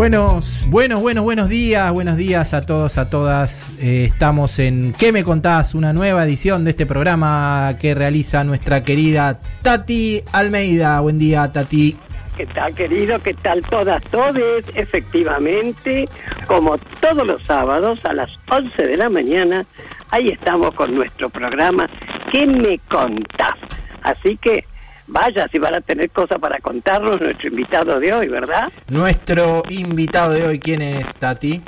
[0.00, 3.70] Buenos, buenos, buenos, buenos días, buenos días a todos, a todas.
[3.78, 5.74] Eh, estamos en ¿Qué me contás?
[5.74, 11.00] Una nueva edición de este programa que realiza nuestra querida Tati Almeida.
[11.00, 11.98] Buen día, Tati.
[12.34, 13.22] ¿Qué tal, querido?
[13.22, 14.64] ¿Qué tal todas, todes?
[14.74, 16.08] Efectivamente,
[16.46, 19.66] como todos los sábados a las 11 de la mañana,
[20.12, 21.90] ahí estamos con nuestro programa
[22.32, 23.58] ¿Qué me contás?
[24.00, 24.64] Así que
[25.10, 28.72] vaya si van a tener cosas para contarnos nuestro invitado de hoy, ¿verdad?
[28.88, 31.62] Nuestro invitado de hoy, ¿quién es, Tati?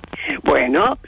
[0.44, 0.98] Bueno,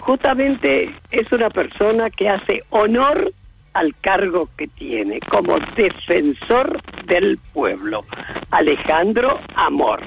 [0.00, 3.32] justamente es una persona que hace honor
[3.74, 8.04] al cargo que tiene como defensor del pueblo,
[8.50, 10.06] Alejandro Amor.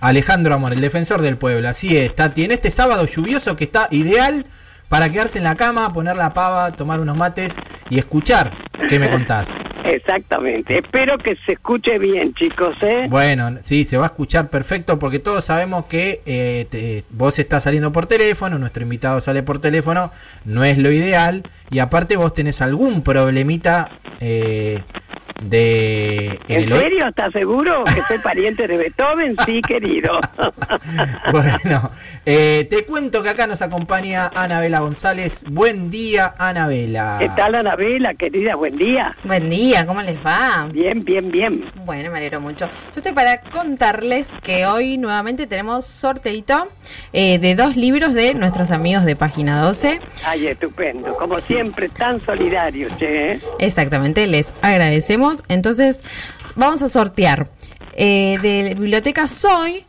[0.00, 2.44] Alejandro Amor, el defensor del pueblo, así es, Tati.
[2.44, 4.46] En este sábado lluvioso que está ideal
[4.88, 7.54] para quedarse en la cama, poner la pava, tomar unos mates
[7.90, 8.52] y escuchar
[8.88, 9.48] qué me contás.
[9.84, 10.78] Exactamente.
[10.78, 12.76] Espero que se escuche bien, chicos.
[12.82, 13.06] ¿eh?
[13.08, 17.62] Bueno, sí, se va a escuchar perfecto porque todos sabemos que eh, te- vos estás
[17.64, 20.10] saliendo por teléfono, nuestro invitado sale por teléfono,
[20.44, 24.82] no es lo ideal y aparte vos tenés algún problemita eh,
[25.42, 26.38] de...
[26.48, 27.08] ¿En el oí- serio?
[27.08, 29.36] ¿Estás seguro que soy pariente de Beethoven?
[29.46, 30.18] Sí, querido.
[31.32, 31.90] bueno,
[32.26, 35.42] eh, te cuento que acá nos acompaña Anabela González.
[35.48, 37.16] Buen día, Anabela.
[37.18, 38.56] ¿Qué tal, Anabela, querida?
[38.56, 39.16] Buen día.
[39.24, 40.68] Buen día, ¿cómo les va?
[40.72, 41.64] Bien, bien, bien.
[41.84, 42.66] Bueno, me alegro mucho.
[42.66, 46.68] Yo estoy para contarles que hoy nuevamente tenemos sorteito
[47.12, 50.00] eh, de dos libros de nuestros amigos de Página 12.
[50.26, 51.14] Ay, estupendo.
[51.16, 53.32] Como siempre, tan solidarios, che.
[53.34, 53.40] ¿eh?
[53.58, 55.27] Exactamente, les agradecemos.
[55.48, 55.98] Entonces,
[56.56, 57.50] vamos a sortear
[57.94, 59.84] eh, de Biblioteca Soy.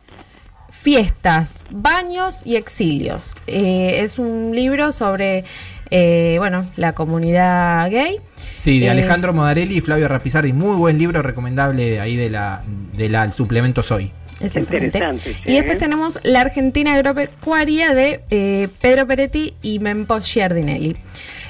[0.72, 3.34] Fiestas, baños y exilios.
[3.46, 5.44] Eh, es un libro sobre,
[5.90, 8.18] eh, bueno, la comunidad gay.
[8.56, 10.52] Sí, de Eh, Alejandro Modarelli y Flavio Rapizardi.
[10.52, 12.62] Muy buen libro recomendable ahí de la,
[12.96, 14.12] de la el suplemento Soy.
[14.40, 14.86] Exactamente.
[14.98, 15.80] Interesante, sí, Y después ¿eh?
[15.80, 20.96] tenemos La Argentina Agropecuaria de eh, Pedro Peretti y Mempo Giardinelli.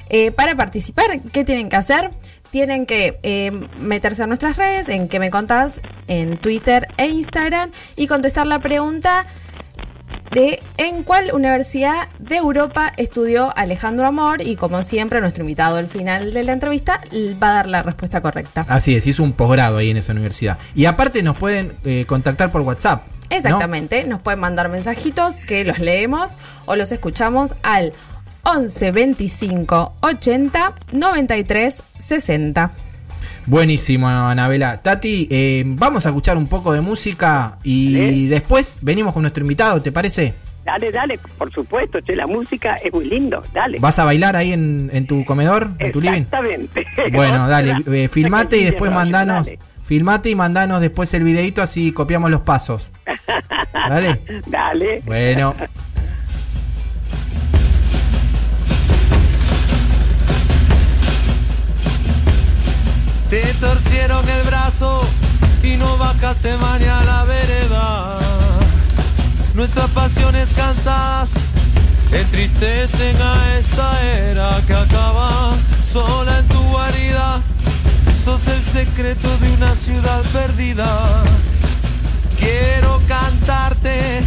[0.09, 2.11] Eh, para participar, ¿qué tienen que hacer?
[2.50, 7.71] Tienen que eh, meterse a nuestras redes, en que me contás, en Twitter e Instagram,
[7.97, 9.27] y contestar la pregunta
[10.33, 14.43] de en cuál universidad de Europa estudió Alejandro Amor.
[14.43, 17.00] Y como siempre, nuestro invitado al final de la entrevista
[17.43, 18.65] va a dar la respuesta correcta.
[18.69, 20.59] Así es, hizo un posgrado ahí en esa universidad.
[20.75, 23.05] Y aparte nos pueden eh, contactar por WhatsApp.
[23.06, 23.37] ¿no?
[23.37, 26.37] Exactamente, nos pueden mandar mensajitos que los leemos
[26.67, 27.93] o los escuchamos al
[28.43, 32.72] 11 25 80 93 60.
[33.47, 34.82] Buenísimo, Anabela.
[34.82, 38.28] Tati, eh, vamos a escuchar un poco de música y Dale.
[38.28, 40.34] después venimos con nuestro invitado, ¿te parece?
[40.65, 42.15] Dale, dale, por supuesto, che.
[42.16, 43.43] La música es muy lindo.
[43.54, 43.78] Dale.
[43.78, 46.22] ¿Vas a bailar ahí en, en tu comedor, en tu living?
[46.22, 46.84] Exactamente.
[47.12, 49.04] Bueno, dale, eh, filmate y después Dale.
[49.04, 49.50] mandanos,
[49.82, 52.91] filmate y mandanos después el videito así copiamos los pasos.
[53.72, 54.20] Dale.
[54.47, 55.03] Dale.
[55.06, 55.54] Bueno.
[63.31, 65.03] Te torcieron el brazo
[65.63, 68.19] y no bajaste mañana a la vereda.
[69.55, 71.35] Nuestras pasiones cansadas
[72.11, 75.53] entristecen a esta era que acaba
[75.85, 77.41] sola en tu guarida.
[78.13, 81.23] Sos el secreto de una ciudad perdida.
[82.37, 84.25] Quiero cantarte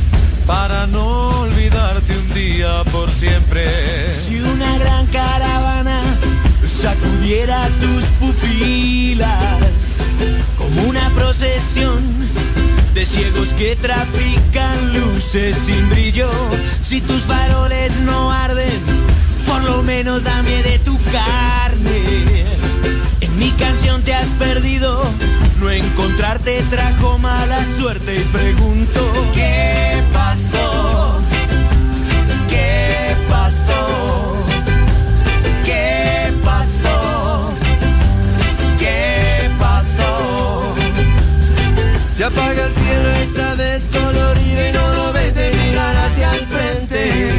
[0.48, 4.14] para no olvidarte un día por siempre.
[4.14, 6.03] Si una gran caravana
[6.84, 9.30] sacudiera tus pupilas
[10.58, 12.04] como una procesión
[12.94, 16.30] de ciegos que trafican luces sin brillo,
[16.82, 18.82] si tus faroles no arden,
[19.48, 22.46] por lo menos dame de tu carne.
[23.22, 25.10] En mi canción te has perdido,
[25.62, 29.00] no encontrarte trajo mala suerte y pregunto,
[29.34, 31.03] ¿qué pasó?
[42.34, 47.30] apaga el cielo está descolorido y no lo ves de mirar hacia el frente.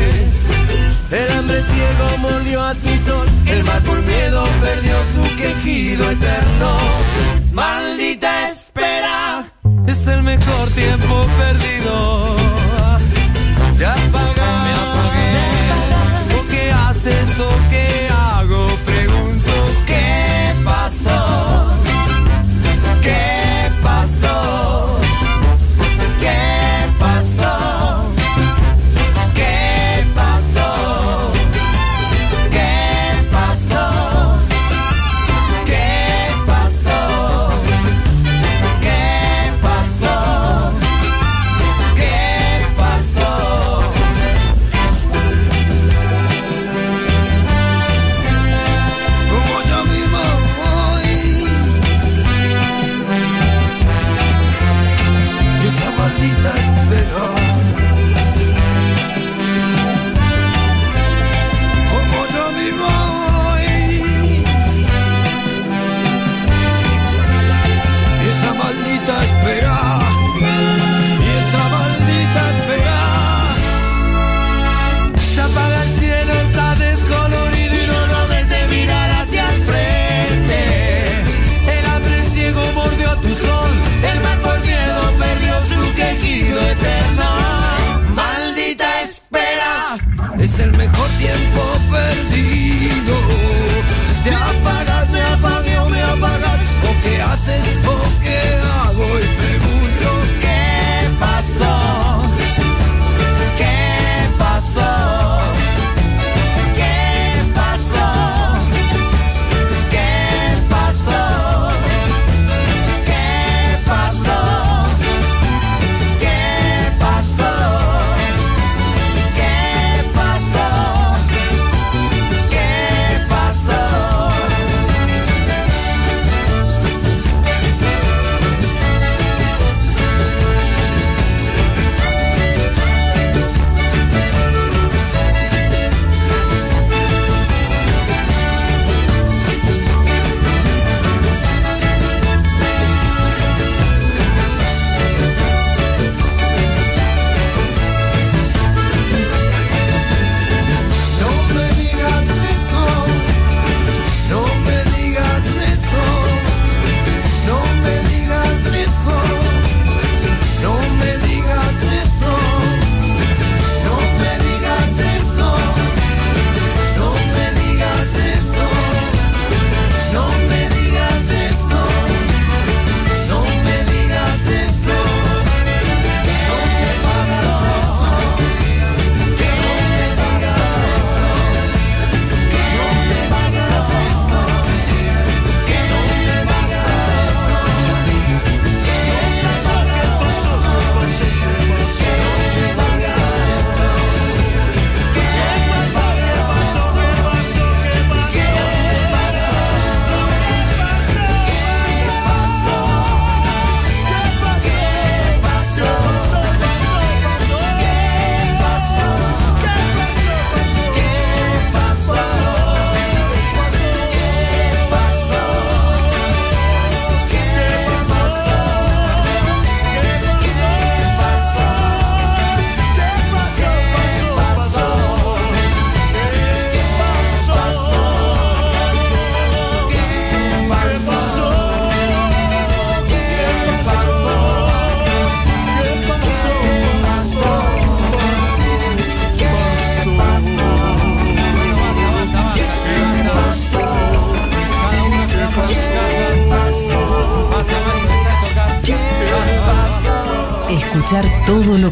[1.11, 6.71] El hambre ciego mordió a tu sol, el mar por miedo perdió su quejido eterno.
[7.53, 9.45] Maldita espera,
[9.87, 11.74] es el mejor tiempo perdido.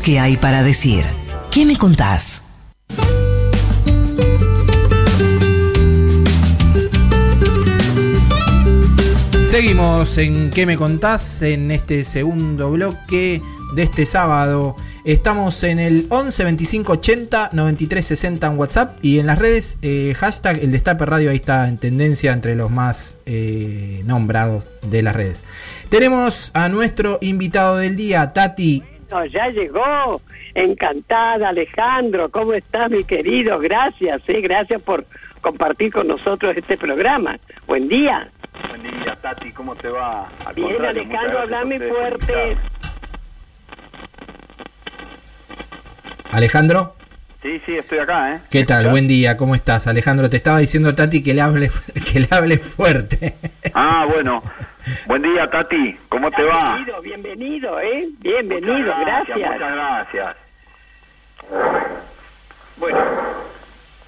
[0.03, 1.05] Que hay para decir.
[1.51, 2.43] ¿Qué me contás?
[9.45, 11.43] Seguimos en ¿Qué me contás?
[11.43, 13.43] En este segundo bloque
[13.75, 14.77] de este sábado.
[15.05, 20.15] Estamos en el 11 25 80 93 60 en WhatsApp y en las redes, eh,
[20.17, 25.15] hashtag el Destape Radio, ahí está en tendencia entre los más eh, nombrados de las
[25.15, 25.45] redes.
[25.89, 28.85] Tenemos a nuestro invitado del día, Tati.
[29.31, 30.23] Ya llegó.
[30.55, 32.31] Encantada, Alejandro.
[32.31, 33.59] ¿Cómo estás, mi querido?
[33.59, 35.05] Gracias, eh, gracias por
[35.41, 37.39] compartir con nosotros este programa.
[37.67, 38.31] Buen día.
[38.69, 40.29] Buen día, Tati, ¿cómo te va?
[40.47, 42.57] Al Bien, Alejandro, hablame fuerte.
[46.31, 46.97] Alejandro.
[47.43, 48.41] Sí, sí, estoy acá, ¿eh?
[48.51, 48.89] ¿Qué tal?
[48.89, 49.87] Buen día, ¿cómo estás?
[49.89, 51.71] Alejandro, te estaba diciendo Tati que le hable,
[52.13, 53.35] que le hable fuerte.
[53.75, 54.43] Ah, bueno.
[55.07, 55.97] Buen día, Tati.
[56.09, 56.75] ¿Cómo te va?
[56.77, 58.09] Bienvenido, bienvenido, ¿eh?
[58.19, 59.39] Bienvenido, Muchas gracias.
[59.39, 60.37] Muchas gracias.
[62.77, 62.99] Bueno,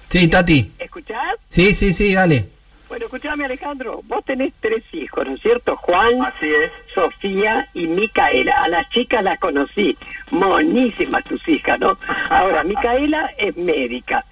[0.09, 0.71] Sí, Tati.
[0.79, 1.35] ¿escuchás?
[1.47, 2.49] Sí, sí, sí, dale.
[2.87, 4.01] Bueno, escuchame, Alejandro.
[4.03, 5.75] Vos tenés tres hijos, ¿no es cierto?
[5.77, 6.71] Juan, Así es.
[6.93, 8.53] Sofía y Micaela.
[8.63, 9.97] A las chicas las conocí.
[10.31, 11.97] Monísimas tus hijas, ¿no?
[12.29, 14.23] Ahora, Micaela es médica.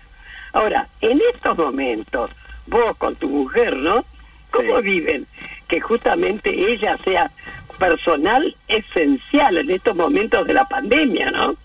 [0.53, 2.29] Ahora, en estos momentos,
[2.67, 4.05] vos con tu mujer, ¿no?
[4.53, 4.83] ¿Cómo Sí.
[4.91, 5.27] viven?
[5.67, 7.31] Que justamente ella sea
[7.79, 11.55] personal esencial en estos momentos de la pandemia, ¿no?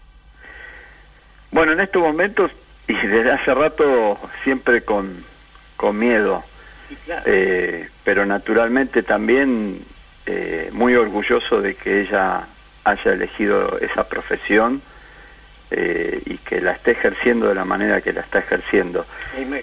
[1.50, 2.50] Bueno, en estos momentos,
[2.88, 5.23] y desde hace rato, siempre con,
[5.76, 6.42] con miedo,
[6.88, 7.23] Sí, claro.
[7.26, 9.80] eh, pero naturalmente también
[10.26, 12.47] eh, muy orgulloso de que ella
[12.85, 14.80] haya elegido esa profesión
[15.71, 19.04] eh, y que la esté ejerciendo de la manera que la está ejerciendo.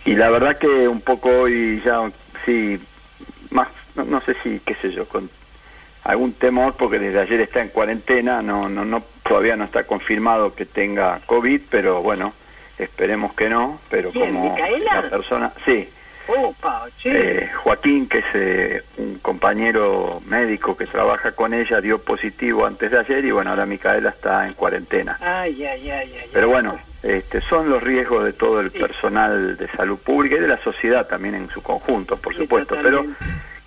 [0.05, 2.11] Y la verdad que un poco hoy ya,
[2.45, 2.79] sí,
[3.55, 5.29] más, no, no sé si, qué sé yo, con
[6.03, 10.53] algún temor, porque desde ayer está en cuarentena, no, no, no, todavía no está confirmado
[10.53, 12.33] que tenga COVID, pero bueno,
[12.77, 15.89] esperemos que no, pero ¿Quién, como la persona, sí,
[16.27, 22.65] Opa, eh, Joaquín, que es eh, un compañero médico que trabaja con ella, dio positivo
[22.65, 25.17] antes de ayer y bueno, ahora Micaela está en cuarentena.
[25.21, 26.29] Ay, ay, ay, ay.
[26.33, 28.79] Pero bueno, este, son los riesgos de todo el Sí.
[28.79, 32.75] personal de salud pública y de la sociedad también en su conjunto, por Sí, supuesto,
[32.81, 33.05] pero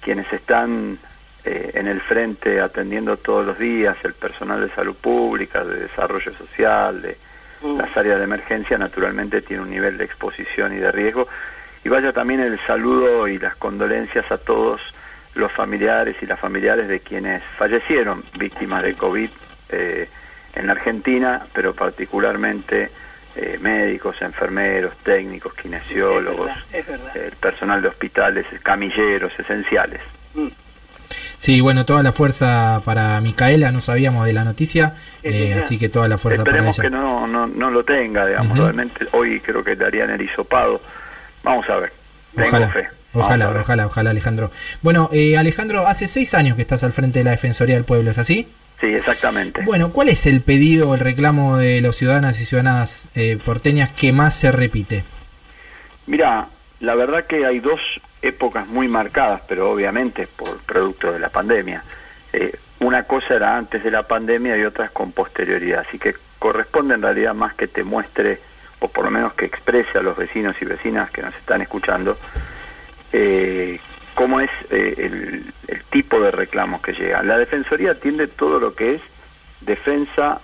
[0.00, 0.98] quienes están
[1.44, 6.32] eh, en el frente atendiendo todos los días, el personal de salud pública, de desarrollo
[6.34, 7.16] social, de
[7.76, 11.28] las áreas de emergencia, naturalmente tiene un nivel de exposición y de riesgo.
[11.84, 14.80] Y vaya también el saludo y las condolencias a todos
[15.34, 19.30] los familiares y las familiares de quienes fallecieron víctimas de COVID
[19.70, 20.08] eh,
[20.54, 22.90] en la Argentina, pero particularmente
[23.36, 27.16] eh, médicos, enfermeros, técnicos, kinesiólogos, Es verdad, es verdad.
[27.16, 30.00] el personal de hospitales, camilleros, esenciales.
[30.34, 30.48] Mm.
[31.38, 35.88] Sí, bueno, toda la fuerza para Micaela, no sabíamos de la noticia, eh, así que
[35.88, 37.00] toda la fuerza Esperemos para que ella.
[37.02, 38.62] no, no, no lo tenga, digamos, Ujú.
[38.62, 40.80] realmente hoy creo que darían el hisopado.
[41.42, 41.92] Vamos a ver,
[42.34, 42.88] tengo Ojalá, fe.
[43.14, 44.50] Ojalá, ojalá, ojalá, Alejandro.
[44.82, 48.10] Bueno, eh, Alejandro, hace seis años que estás al frente de la Defensoría del Pueblo,
[48.10, 48.46] ¿es así?
[48.80, 49.62] Sí, exactamente.
[49.64, 53.92] Bueno, ¿cuál es el pedido o el reclamo de los ciudadanas y ciudadanas eh, porteñas
[53.92, 55.04] que más se repite?
[56.06, 56.48] Mira,
[56.80, 57.80] la verdad que hay dos
[58.22, 61.82] épocas muy marcadas, pero obviamente por producto de la pandemia.
[62.32, 66.94] Eh, una cosa era antes de la pandemia y otras con posterioridad, así que corresponde
[66.94, 68.40] en realidad más que te muestre,
[68.80, 72.16] o por lo menos que exprese a los vecinos y vecinas que nos están escuchando,
[73.12, 73.80] eh,
[74.14, 77.26] cómo es eh, el, el tipo de reclamos que llegan.
[77.26, 79.02] La Defensoría atiende todo lo que es
[79.60, 80.40] defensa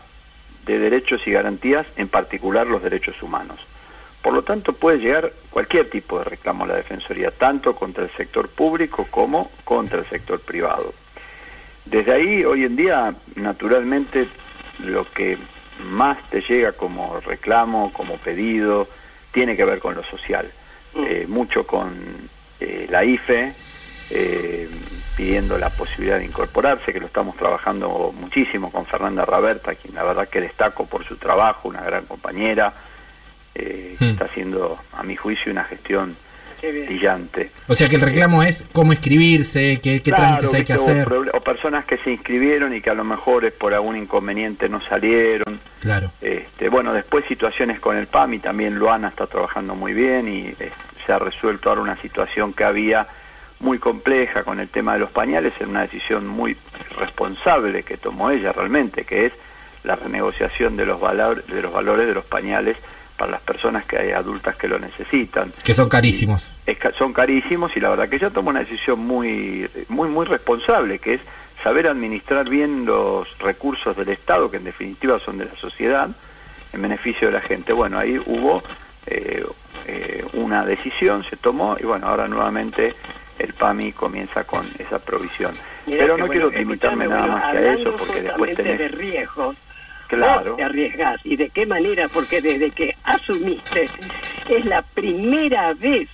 [0.66, 3.58] de derechos y garantías, en particular los derechos humanos.
[4.22, 8.10] Por lo tanto, puede llegar cualquier tipo de reclamo a la Defensoría, tanto contra el
[8.12, 10.94] sector público como contra el sector privado.
[11.84, 14.26] Desde ahí, hoy en día, naturalmente,
[14.78, 15.36] lo que
[15.82, 18.88] más te llega como reclamo, como pedido,
[19.32, 20.50] tiene que ver con lo social.
[20.96, 21.92] Eh, mucho con
[22.60, 23.52] eh, la IFE,
[24.10, 24.68] eh,
[25.16, 30.04] pidiendo la posibilidad de incorporarse, que lo estamos trabajando muchísimo con Fernanda Raberta, quien la
[30.04, 32.72] verdad que destaco por su trabajo, una gran compañera,
[33.52, 34.04] que Hmm.
[34.10, 36.16] está haciendo, a mi juicio, una gestión.
[36.72, 37.50] Brillante.
[37.68, 40.76] O sea que el reclamo es cómo inscribirse, qué, qué Claro, trámites hay que o
[40.76, 41.08] hacer.
[41.32, 44.80] O, personas que se inscribieron y que a lo mejor es por algún inconveniente no
[44.82, 45.60] salieron.
[45.80, 46.10] Claro.
[46.20, 50.70] Este, bueno, después situaciones con el PAMI, también Luana está trabajando muy bien y eh,
[51.06, 53.06] se ha resuelto ahora una situación que había
[53.60, 56.56] muy compleja con el tema de los pañales, en una decisión muy
[56.98, 59.32] responsable que tomó ella realmente, que es
[59.84, 62.76] la renegociación de los, valor- de los valores de los pañales
[63.16, 65.52] para las personas que hay adultas que lo necesitan.
[65.62, 66.48] Que son carísimos.
[66.66, 70.26] Es ca- son carísimos y la verdad que ella tomó una decisión muy, muy, muy
[70.26, 71.20] responsable, que es
[71.62, 76.08] saber administrar bien los recursos del Estado, que en definitiva son de la sociedad,
[76.72, 77.72] en beneficio de la gente.
[77.72, 78.62] Bueno, ahí hubo
[79.06, 79.44] eh,
[79.86, 82.94] eh, una decisión, se tomó y bueno, ahora nuevamente
[83.38, 85.54] el PAMI comienza con esa provisión.
[85.86, 88.78] Mirá Pero no bueno, quiero limitarme nada bueno, más que a eso, porque después tenés...
[88.78, 89.56] de riesgos.
[90.16, 90.56] Claro.
[90.56, 91.20] Te arriesgás.
[91.24, 92.08] ¿Y de qué manera?
[92.08, 93.88] Porque desde que asumiste
[94.48, 96.08] es la primera vez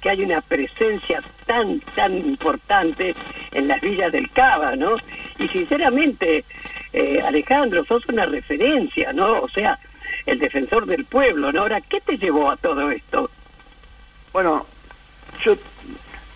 [0.00, 3.14] que hay una presencia tan, tan importante
[3.52, 4.96] en las villas del Cava, ¿no?
[5.38, 6.44] Y sinceramente,
[6.92, 9.40] eh, Alejandro, sos una referencia, ¿no?
[9.42, 9.78] O sea,
[10.26, 11.60] el defensor del pueblo, ¿no?
[11.60, 13.30] Ahora, ¿qué te llevó a todo esto?
[14.32, 14.66] Bueno,
[15.44, 15.56] yo,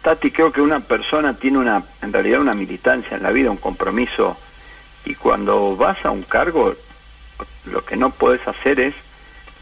[0.03, 3.57] Tati, creo que una persona tiene una, en realidad una militancia en la vida, un
[3.57, 4.37] compromiso,
[5.05, 6.75] y cuando vas a un cargo,
[7.67, 8.95] lo que no puedes hacer es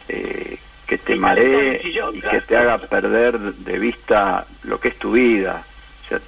[0.08, 1.80] eh, que te maree
[2.12, 5.64] y que te haga perder de vista lo que es tu vida.
[6.04, 6.20] O sea,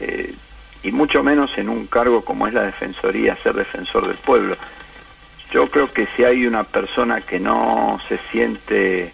[0.00, 0.34] eh,
[0.82, 4.56] y mucho menos en un cargo como es la Defensoría, ser defensor del pueblo.
[5.50, 9.12] Yo creo que si hay una persona que no se siente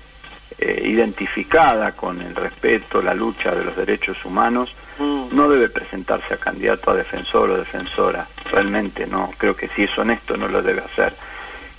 [0.58, 5.28] eh, identificada con el respeto, la lucha de los derechos humanos, Mm.
[5.32, 8.28] no debe presentarse a candidato a defensor o defensora.
[8.50, 11.14] Realmente no, creo que si es honesto no lo debe hacer.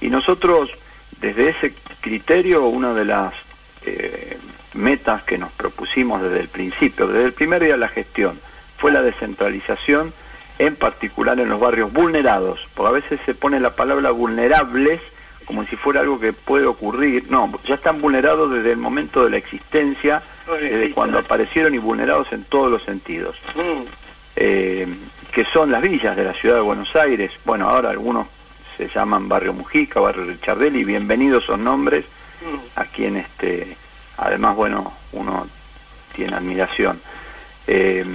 [0.01, 0.69] Y nosotros,
[1.19, 3.33] desde ese criterio, una de las
[3.85, 4.37] eh,
[4.73, 8.39] metas que nos propusimos desde el principio, desde el primer día de la gestión,
[8.77, 10.13] fue la descentralización,
[10.59, 15.01] en particular en los barrios vulnerados, porque a veces se pone la palabra vulnerables
[15.45, 17.29] como si fuera algo que puede ocurrir.
[17.29, 20.23] No, ya están vulnerados desde el momento de la existencia,
[20.59, 23.35] desde cuando aparecieron y vulnerados en todos los sentidos.
[23.55, 23.83] Mm.
[24.37, 24.87] Eh,
[25.31, 27.31] que son las villas de la ciudad de Buenos Aires.
[27.45, 28.27] Bueno, ahora algunos
[28.77, 32.05] se llaman Barrio Mujica, Barrio Richardelli, bienvenidos son nombres
[32.41, 32.79] Mm.
[32.79, 33.77] a quien este,
[34.17, 35.47] además, bueno, uno
[36.13, 36.99] tiene admiración.
[37.65, 38.05] Eh,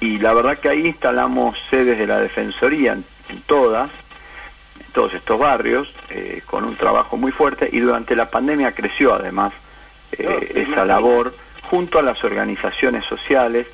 [0.00, 3.90] y la verdad que ahí instalamos sedes de la Defensoría en, en todas,
[4.78, 9.12] en todos estos barrios, eh, con un trabajo muy fuerte y durante la pandemia creció
[9.14, 9.52] además
[10.12, 11.34] eh, No, esa labor
[11.68, 13.66] junto a las organizaciones sociales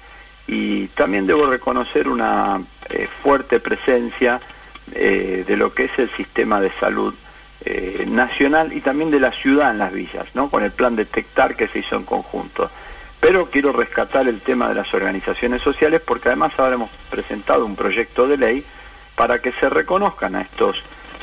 [0.49, 4.41] y también debo reconocer una eh, fuerte presencia
[4.93, 7.15] eh, de lo que es el sistema de salud
[7.65, 10.51] eh, nacional y también de la ciudad en las villas, ¿no?
[10.51, 12.71] con el plan detectar que se hizo en conjunto.
[13.19, 17.75] Pero quiero rescatar el tema de las organizaciones sociales porque además ahora hemos presentado un
[17.75, 18.65] proyecto de ley
[19.17, 20.77] para que se reconozcan a estos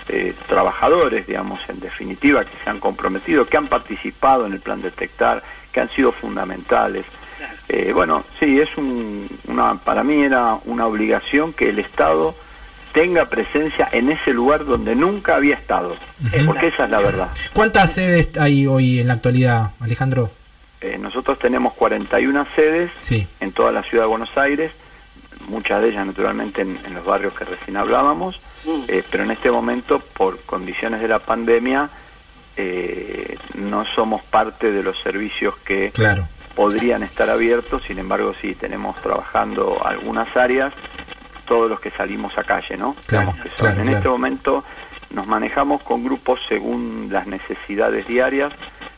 [0.10, 4.82] eh, trabajadores, digamos, en definitiva, que se han comprometido, que han participado en el plan
[4.82, 7.06] detectar, que han sido fundamentales.
[7.70, 12.36] Eh, bueno, sí, es un, una, para mí era una obligación que el Estado
[12.94, 15.96] tenga presencia en ese lugar donde nunca había estado,
[16.26, 16.46] Ujú.
[16.46, 17.30] porque esa es la verdad.
[17.54, 20.30] ¿Cuántas sedes hay hoy en la actualidad, Alejandro?
[20.82, 23.28] Eh, nosotros tenemos 41 sedes Sí.
[23.40, 24.72] en toda la ciudad de Buenos Aires,
[25.48, 28.84] muchas de ellas naturalmente en, en los barrios que recién hablábamos, Mm.
[28.88, 31.90] eh, pero en este momento por condiciones de la pandemia
[32.56, 36.28] eh, no somos parte de los servicios que Claro.
[36.56, 40.72] podrían estar abiertos, sin embargo sí tenemos trabajando algunas áreas,
[41.46, 42.96] todos los que salimos a calle, ¿no?
[43.08, 43.98] Claro, Digamos que claro, en claro.
[43.98, 44.64] este momento
[45.12, 48.52] nos manejamos con grupos según las necesidades diarias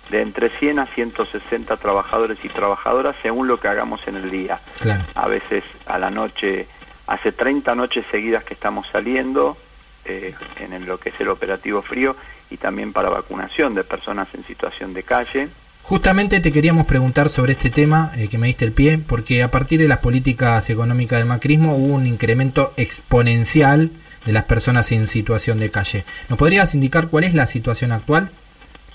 [0.09, 4.59] de entre 100 a 160 trabajadores y trabajadoras según lo que hagamos en el día.
[4.79, 5.03] Claro.
[5.15, 6.67] A veces a la noche,
[7.07, 9.57] hace 30 noches seguidas que estamos saliendo
[10.05, 12.15] eh, en lo que es el operativo frío
[12.51, 15.49] y también para vacunación de personas en situación de calle.
[15.87, 19.51] Justamente te queríamos preguntar sobre este tema eh, que me diste el pie, porque a
[19.51, 23.91] partir de las políticas económicas del macrismo hubo un incremento exponencial
[24.25, 26.03] de las personas en situación de calle.
[26.27, 28.31] ¿Nos podrías indicar cuál es la situación actual?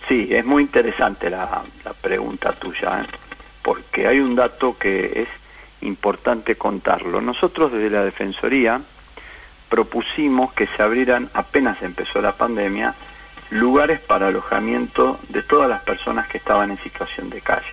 [0.09, 1.63] Sí, es muy interesante la,
[2.01, 3.07] pregunta tuya, ¿eh?
[3.63, 5.29] porque hay un dato que es
[5.83, 7.21] importante contarlo.
[7.21, 8.81] Nosotros desde la Defensoría
[9.69, 12.97] propusimos que se abrieran, apenas empezó la pandemia,
[13.51, 17.67] lugares para alojamiento de todas las personas que estaban en situación de calle.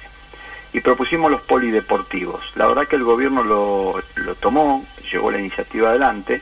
[0.73, 2.41] Y propusimos los polideportivos.
[2.55, 6.41] La verdad que el gobierno lo, lo tomó, llevó la iniciativa adelante,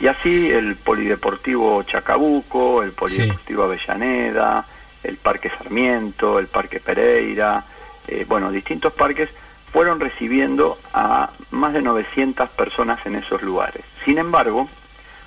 [0.00, 4.66] y así el polideportivo Chacabuco, el polideportivo Avellaneda,
[5.04, 7.64] el Parque Sarmiento, el Parque Pereira,
[8.08, 9.30] eh, bueno, distintos parques
[9.72, 13.84] fueron recibiendo a más de 900 personas en esos lugares.
[14.04, 14.68] Sin embargo,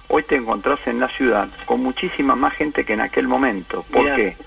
[0.08, 3.84] hoy te encontrás en la ciudad con muchísima más gente que en aquel momento.
[3.92, 4.16] ¿Por Mirá.
[4.16, 4.38] qué?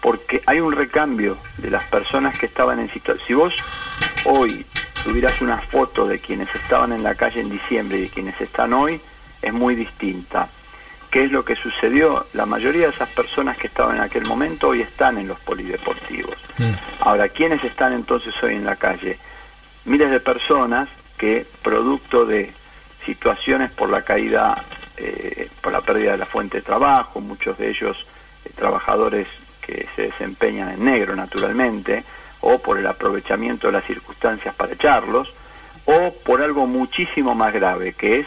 [0.00, 3.26] Porque hay un recambio de las personas que estaban en situación.
[3.26, 3.54] Si vos
[4.24, 4.64] hoy
[5.04, 8.72] tuvieras una foto de quienes estaban en la calle en diciembre y de quienes están
[8.72, 9.00] hoy,
[9.42, 10.48] es muy distinta.
[11.10, 12.26] ¿Qué es lo que sucedió?
[12.34, 16.36] La mayoría de esas personas que estaban en aquel momento hoy están en los polideportivos.
[16.58, 16.72] Mm.
[17.00, 19.18] Ahora, ¿quiénes están entonces hoy en la calle?
[19.84, 20.88] Miles de personas
[21.18, 22.52] que, producto de
[23.10, 24.64] situaciones por la caída,
[24.96, 27.96] eh, por la pérdida de la fuente de trabajo, muchos de ellos
[28.44, 29.26] eh, trabajadores
[29.60, 32.04] que se desempeñan en negro naturalmente,
[32.40, 35.28] o por el aprovechamiento de las circunstancias para echarlos,
[35.86, 38.26] o por algo muchísimo más grave, que es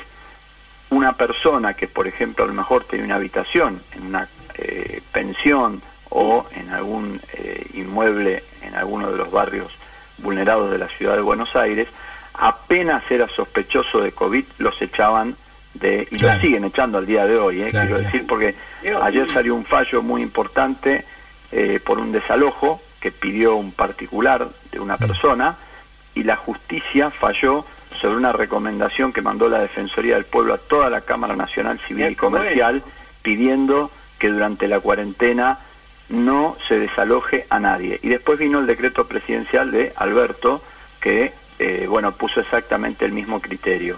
[0.89, 5.81] una persona que, por ejemplo, a lo mejor tiene una habitación en una eh, pensión
[6.09, 9.71] o en algún eh, inmueble en alguno de los barrios
[10.17, 11.87] vulnerados de la ciudad de Buenos Aires,
[12.33, 15.35] apenas era sospechoso de COVID, los echaban
[15.73, 16.33] de, y Claro.
[16.35, 18.03] los siguen echando al día de hoy, eh, Claro, quiero claro.
[18.11, 18.55] decir, porque
[19.01, 21.05] ayer salió un fallo muy importante
[21.51, 25.57] eh, por un desalojo que pidió un particular de una persona
[26.15, 27.65] y la justicia falló
[28.01, 32.11] sobre una recomendación que mandó la Defensoría del Pueblo a toda la Cámara Nacional Civil
[32.11, 32.15] y.
[32.15, 32.83] Comercial
[33.21, 35.59] pidiendo que durante la cuarentena
[36.09, 37.99] no se desaloje a nadie.
[38.03, 40.61] Y después vino el decreto presidencial de Alberto,
[41.01, 41.33] que
[41.65, 43.97] eh, bueno puso exactamente el mismo criterio.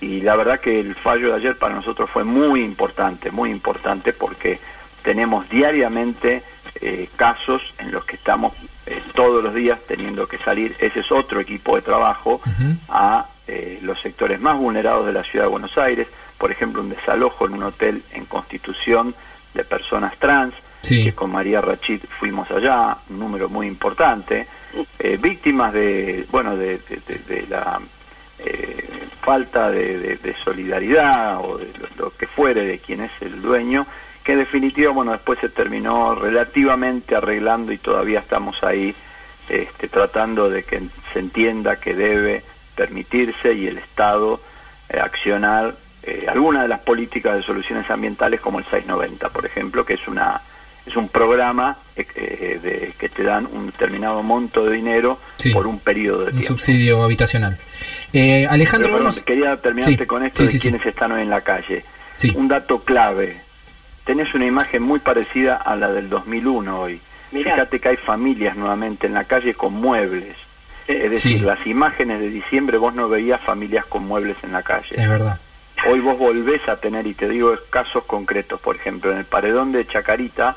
[0.00, 4.12] Y la verdad que el fallo de ayer para nosotros fue muy importante, muy importante
[4.12, 4.58] porque
[5.02, 6.42] tenemos diariamente
[6.80, 8.54] eh, casos en los que estamos
[8.86, 12.40] eh, todos los días teniendo que salir, ese es otro equipo de trabajo,
[12.88, 13.26] a
[13.82, 17.54] los sectores más vulnerados de la ciudad de Buenos Aires, por ejemplo un desalojo en
[17.54, 19.14] un hotel en Constitución
[19.54, 24.48] de personas trans, que con María Rachid fuimos allá, un número muy importante,
[24.98, 26.80] eh, víctimas de, bueno, de,
[27.48, 27.80] la
[28.38, 33.86] eh, falta de, solidaridad o de lo, que fuere de quien es el dueño,
[34.24, 38.94] que en definitiva, bueno, después se terminó relativamente arreglando y todavía estamos ahí
[39.48, 42.42] este, tratando de que se entienda que debe
[42.74, 44.40] permitirse y el Estado
[44.88, 45.76] eh, accionar
[46.28, 50.40] algunas de las políticas de soluciones ambientales como el 690, por ejemplo, que es una
[50.86, 55.18] es un programa eh, de, que te dan un determinado monto de dinero
[55.52, 56.52] por un periodo de tiempo.
[56.52, 57.58] Un subsidio habitacional.
[58.12, 61.84] Eh, Alejandro, quería terminarte con esto de quienes están hoy en la calle.
[62.34, 63.40] Un dato clave.
[64.04, 67.00] Tenés una imagen muy parecida a la del 2001 hoy.
[67.30, 70.36] Fíjate que hay familias nuevamente en la calle con muebles.
[70.86, 74.88] Es decir, las imágenes de diciembre vos no veías familias con muebles en la calle.
[74.90, 75.40] Es verdad.
[75.88, 79.72] Hoy vos volvés a tener, y te digo casos concretos, por ejemplo, en el paredón
[79.72, 80.56] de Chacarita,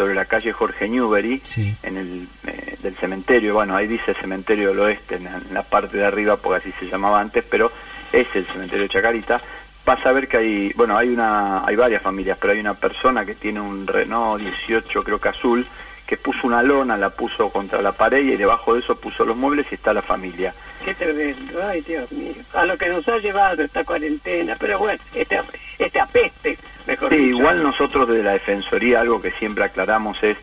[0.00, 1.42] sobre la calle Jorge Newbery,
[1.82, 6.06] en el eh, del cementerio, bueno, ahí dice cementerio del oeste, en, la parte de
[6.06, 7.70] arriba, porque así se llamaba antes, pero
[8.10, 9.42] es el cementerio de Chacarita,
[9.84, 13.26] vas a ver que hay, bueno, hay una, hay varias familias, pero hay una persona
[13.26, 15.66] que tiene un Renault 18, creo que azul,
[16.06, 19.36] que puso una lona, la puso contra la pared y debajo de eso puso los
[19.36, 20.54] muebles y está la familia.
[20.82, 25.02] Qué tremendo, ay Dios mío, a lo que nos ha llevado esta cuarentena, pero bueno,
[25.14, 25.42] este,
[25.84, 30.36] este apeste, mejor Sí, igual nosotros desde la Defensoría, algo que siempre aclaramos es,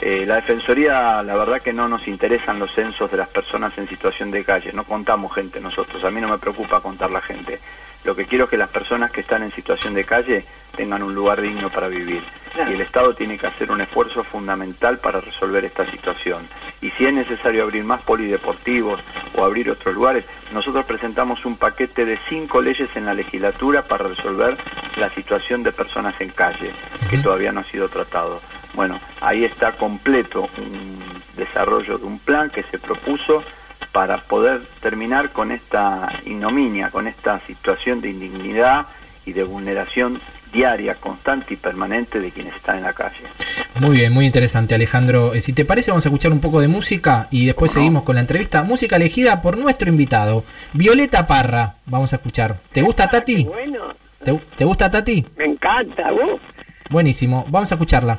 [0.00, 3.88] eh, la Defensoría, la verdad que no nos interesan los censos de las personas en
[3.88, 7.60] situación de calle, no contamos gente nosotros, a mí no me preocupa contar la gente.
[8.04, 10.44] Lo que quiero es que las personas que están en situación de calle
[10.76, 12.22] tengan un lugar digno para vivir.
[12.56, 16.46] Y el Estado tiene que hacer un esfuerzo fundamental para resolver esta situación.
[16.80, 19.00] Y si es necesario abrir más polideportivos
[19.34, 24.06] o abrir otros lugares, nosotros presentamos un paquete de cinco leyes en la legislatura para
[24.06, 24.56] resolver
[24.96, 26.70] la situación de personas en calle,
[27.10, 28.40] que todavía no ha sido tratado.
[28.74, 30.98] Bueno, ahí está completo un
[31.36, 33.42] desarrollo de un plan que se propuso
[33.94, 38.86] para poder terminar con esta ignominia, con esta situación de indignidad
[39.24, 40.20] y de vulneración
[40.52, 43.16] diaria, constante y permanente de quienes están en la calle.
[43.78, 45.32] Muy bien, muy interesante Alejandro.
[45.32, 48.16] Eh, si te parece vamos a escuchar un poco de música y después seguimos con
[48.16, 48.64] la entrevista.
[48.64, 51.76] Música elegida por nuestro invitado, Violeta Parra.
[51.86, 52.58] Vamos a escuchar.
[52.72, 53.44] ¿Te gusta Tati?
[53.44, 53.94] Bueno.
[54.56, 55.24] ¿Te, gusta Tati?
[55.36, 56.40] Me encanta, vos.
[56.90, 58.18] Buenísimo, vamos a escucharla.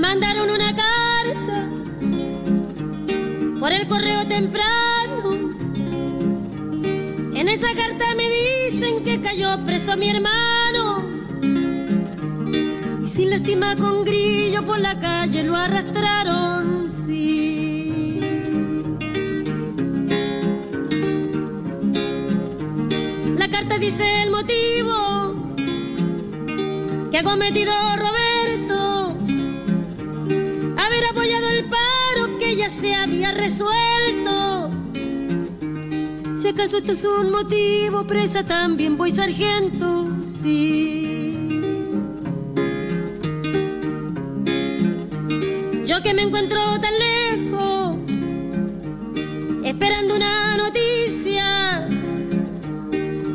[0.00, 1.68] Mandaron una carta
[3.60, 5.52] por el correo temprano.
[7.34, 11.04] En esa carta me dicen que cayó preso mi hermano.
[13.04, 18.20] Y sin lástima con grillo por la calle lo arrastraron, sí.
[23.36, 25.34] La carta dice el motivo
[27.10, 28.29] que ha cometido Roberto
[31.10, 34.70] apoyado el paro que ya se había resuelto.
[36.40, 40.08] Si acaso esto es un motivo, presa también voy sargento,
[40.40, 41.06] sí.
[45.84, 47.96] Yo que me encuentro tan lejos,
[49.64, 51.88] esperando una noticia,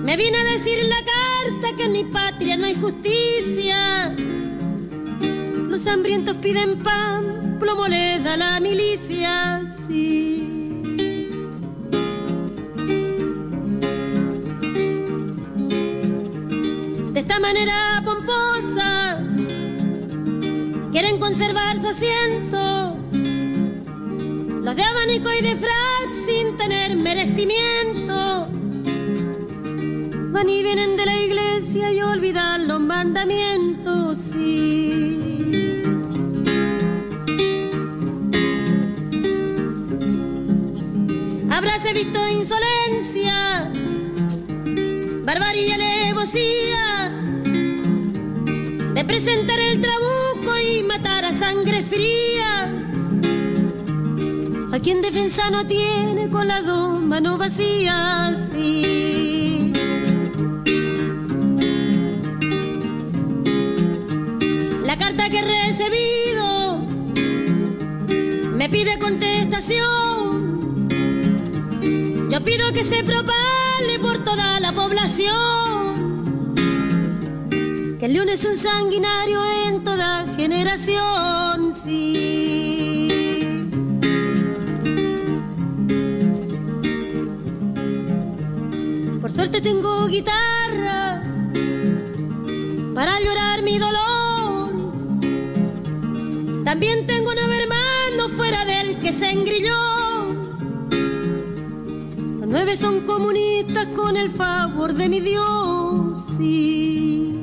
[0.05, 4.15] me vine a decir la carta que en mi patria no hay justicia.
[5.67, 10.41] Los hambrientos piden pan, plomo le da la milicia, sí.
[17.13, 19.19] De esta manera pomposa,
[20.91, 22.97] quieren conservar su asiento.
[24.61, 28.47] Los de abanico y de frac sin tener merecimiento.
[30.31, 35.64] Van y vienen de la iglesia y olvidan los mandamientos, sí.
[41.55, 43.71] habrás visto insolencia,
[45.23, 47.09] barbarie alevosía,
[48.93, 52.69] de presentar el trabuco y matar a sangre fría.
[54.73, 58.37] A quien defensa no tiene con las dos manos vacías.
[64.83, 66.79] La carta que he recibido
[68.57, 70.14] me pide contestación
[72.45, 76.53] Pido que se propale por toda la población.
[77.99, 83.09] Que el león es un sanguinario en toda generación, sí.
[89.19, 91.23] Por suerte tengo guitarra
[92.93, 94.69] para llorar mi dolor.
[96.63, 100.14] También tengo un hermano fuera del que se engrilló.
[102.55, 106.25] Nueve son comunistas con el favor de mi Dios.
[106.37, 107.35] Sí.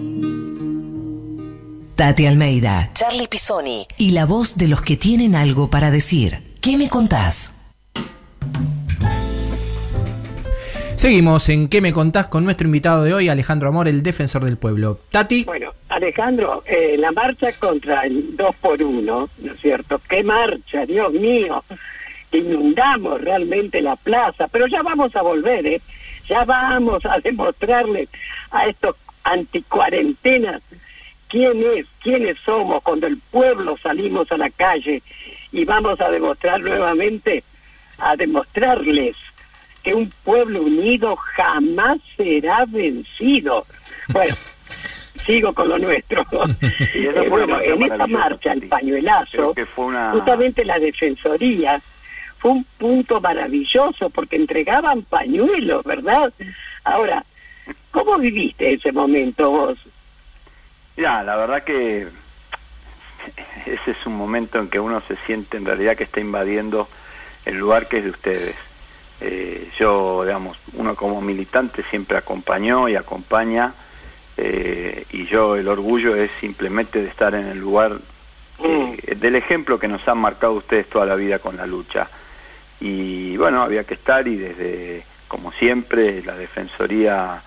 [1.96, 6.38] Tati Almeida, Charlie Pisoni y la voz de los que tienen algo para decir.
[6.62, 7.74] ¿Qué me contás?
[10.96, 12.28] Seguimos en ¿Qué me contás?
[12.28, 14.98] con nuestro invitado de hoy, Alejandro Amor, el defensor del pueblo.
[15.10, 15.44] Tati.
[15.44, 19.02] Bueno, Alejandro, eh, la marcha contra el 2 por 1
[19.42, 20.00] ¿no es cierto?
[20.08, 21.62] ¡Qué marcha, Dios mío!
[22.32, 25.80] Inundamos realmente la plaza, pero ya vamos a volver, ¿eh?
[26.28, 28.08] Ya vamos a demostrarle
[28.50, 30.62] a estos anticuarentenas
[31.28, 35.02] quién es, quiénes somos cuando el pueblo salimos a la calle
[35.50, 37.42] y vamos a demostrar nuevamente,
[37.98, 39.16] a demostrarles
[39.82, 43.66] que un pueblo unido jamás será vencido.
[44.08, 44.36] Bueno,
[45.26, 46.24] sigo con lo nuestro.
[46.94, 51.80] Eh, bueno, en esta marcha, el pañuelazo, una- justamente la Defensoría
[52.42, 56.32] fue un punto maravilloso porque entregaban pañuelos, ¿verdad?
[56.82, 57.24] Ahora,
[57.92, 59.78] ¿cómo viviste ese momento vos?
[60.96, 62.08] Ya, la verdad que
[63.64, 66.88] ese es un momento en que uno se siente en realidad que está invadiendo
[67.44, 68.56] el lugar que es de ustedes.
[69.20, 73.72] Eh, yo, digamos, uno como militante siempre acompañó y acompaña,
[74.36, 77.98] eh, y yo el orgullo es simplemente de estar en el lugar
[78.60, 82.08] que- del ejemplo que nos han marcado ustedes toda la vida con la lucha.
[82.86, 87.40] Y bueno, había que estar y desde, como siempre, la Defensoría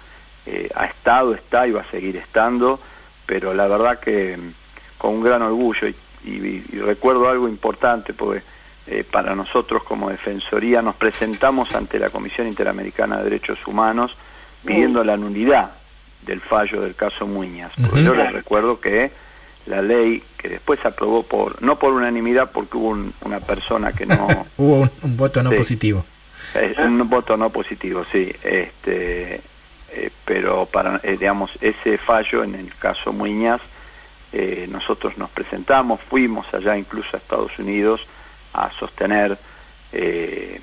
[0.45, 2.79] eh, ha estado, está y va a seguir estando,
[3.25, 4.51] pero la verdad que mm,
[4.97, 8.43] con un gran orgullo y, y- y recuerdo algo importante porque
[8.87, 14.15] eh, para nosotros como Defensoría nos presentamos ante la Comisión Interamericana de Derechos Humanos
[14.63, 15.71] pidiendo la nulidad
[16.21, 17.71] del fallo del caso Muñas.
[17.75, 18.05] Porque Ujú.
[18.05, 19.11] yo les recuerdo que
[19.65, 23.93] la ley que después se aprobó por no por unanimidad porque hubo un- una persona
[23.93, 25.57] que no Hubo un, un voto no Sí.
[25.57, 26.05] positivo.
[26.53, 28.31] es un voto no positivo, sí.
[28.43, 29.41] Este,
[29.91, 33.61] eh, pero para, eh, digamos, ese fallo en el caso Muñas,
[34.33, 38.01] eh, nosotros nos presentamos, fuimos allá incluso a Estados Unidos
[38.53, 39.37] a sostener
[39.91, 40.59] eh,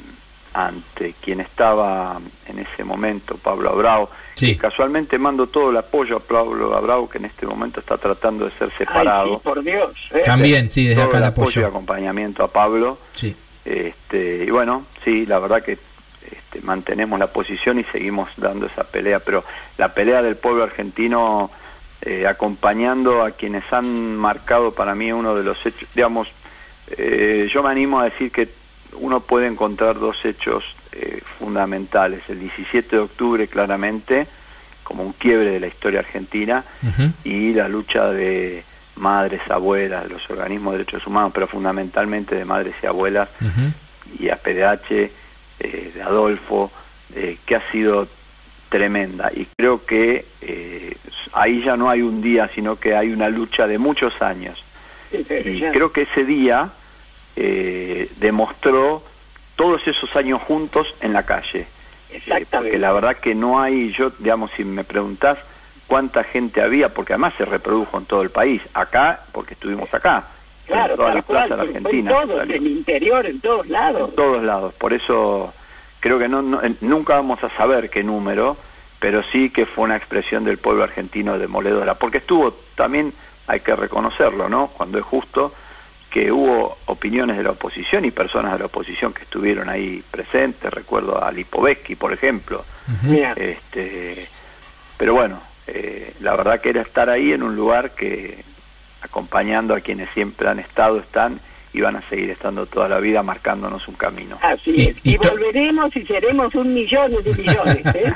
[0.54, 4.46] ante quien estaba en ese momento, Pablo Abrao, Sí.
[4.54, 8.46] que casualmente mando todo el apoyo a Pablo Abrao, que en este momento está tratando
[8.46, 9.34] de ser Ay, separado.
[9.34, 9.90] sí, por Dios.
[10.12, 10.22] ¿eh?
[10.24, 11.66] También, sí, desde todo acá el el apoyo y apoyo.
[11.68, 12.98] acompañamiento a Pablo.
[13.14, 13.36] Sí.
[13.64, 15.72] Este, y bueno, sí, la verdad que
[16.30, 19.44] este, mantenemos la posición y seguimos dando esa pelea, pero
[19.78, 21.50] la pelea del pueblo argentino
[22.00, 26.26] eh, acompañando a quienes han marcado para mí uno de los hechos, digamos,
[26.88, 28.48] eh, yo me animo a decir que
[28.94, 34.26] uno puede encontrar dos hechos eh, fundamentales, el 17 de octubre claramente,
[34.82, 36.64] como un quiebre de la historia argentina,
[37.24, 38.64] y la lucha de
[38.96, 43.28] madres, abuelas, de los organismos de derechos humanos, pero fundamentalmente de madres y abuelas,
[44.18, 45.10] y a PDH,
[45.60, 46.70] eh, de Adolfo,
[47.14, 48.08] eh, que ha sido
[48.68, 49.30] tremenda.
[49.34, 50.96] Y creo que eh,
[51.32, 54.62] ahí ya no hay un día, sino que hay una lucha de muchos años.
[55.12, 56.70] Y creo que ese día
[57.36, 59.02] eh, demostró
[59.56, 61.60] todos esos años juntos en la calle.
[61.60, 62.56] Eh, Exactamente.
[62.56, 65.38] porque la verdad que no hay, yo, digamos, si me preguntás
[65.86, 70.24] cuánta gente había, porque además se reprodujo en todo el país, acá, porque estuvimos acá,
[70.66, 72.10] Claro, en todas las plazas de fue en Argentina.
[72.12, 72.56] todos, salió.
[72.56, 74.08] en el interior, en todos lados.
[74.10, 75.52] En todos lados, por eso
[76.00, 78.56] creo que no, no- eh, nunca vamos a saber qué número,
[79.00, 83.12] pero sí que fue una expresión del pueblo argentino demoledora, porque estuvo también,
[83.48, 84.68] hay que reconocerlo, ¿no?
[84.68, 85.52] Cuando es justo,
[86.12, 90.70] que hubo opiniones de la oposición y personas de la oposición que estuvieron ahí presentes,
[90.70, 92.66] recuerdo a Lipovetsky, por ejemplo,
[93.34, 94.28] este,
[94.98, 98.44] pero bueno, eh, la verdad que era estar ahí en un lugar que
[99.00, 101.40] acompañando a quienes siempre han estado, están
[101.74, 104.38] y van a seguir estando toda la vida marcándonos un camino.
[104.42, 104.96] así Y- es.
[105.04, 107.86] y volveremos y seremos un millón de millones.
[107.94, 108.12] ¿eh?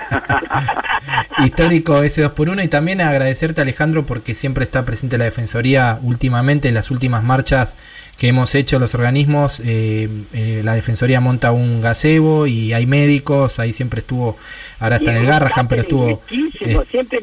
[1.45, 5.99] Histórico ese 2 por 1 y también agradecerte Alejandro porque siempre está presente la Defensoría
[6.03, 7.75] últimamente en las últimas marchas
[8.17, 13.59] que hemos hecho los organismos, eh, eh, la Defensoría monta un gazebo y hay médicos,
[13.59, 14.39] ahí siempre estuvo,
[14.79, 16.23] ahora está en el Garrahan, pero estuvo...
[16.61, 17.21] eh, siempre.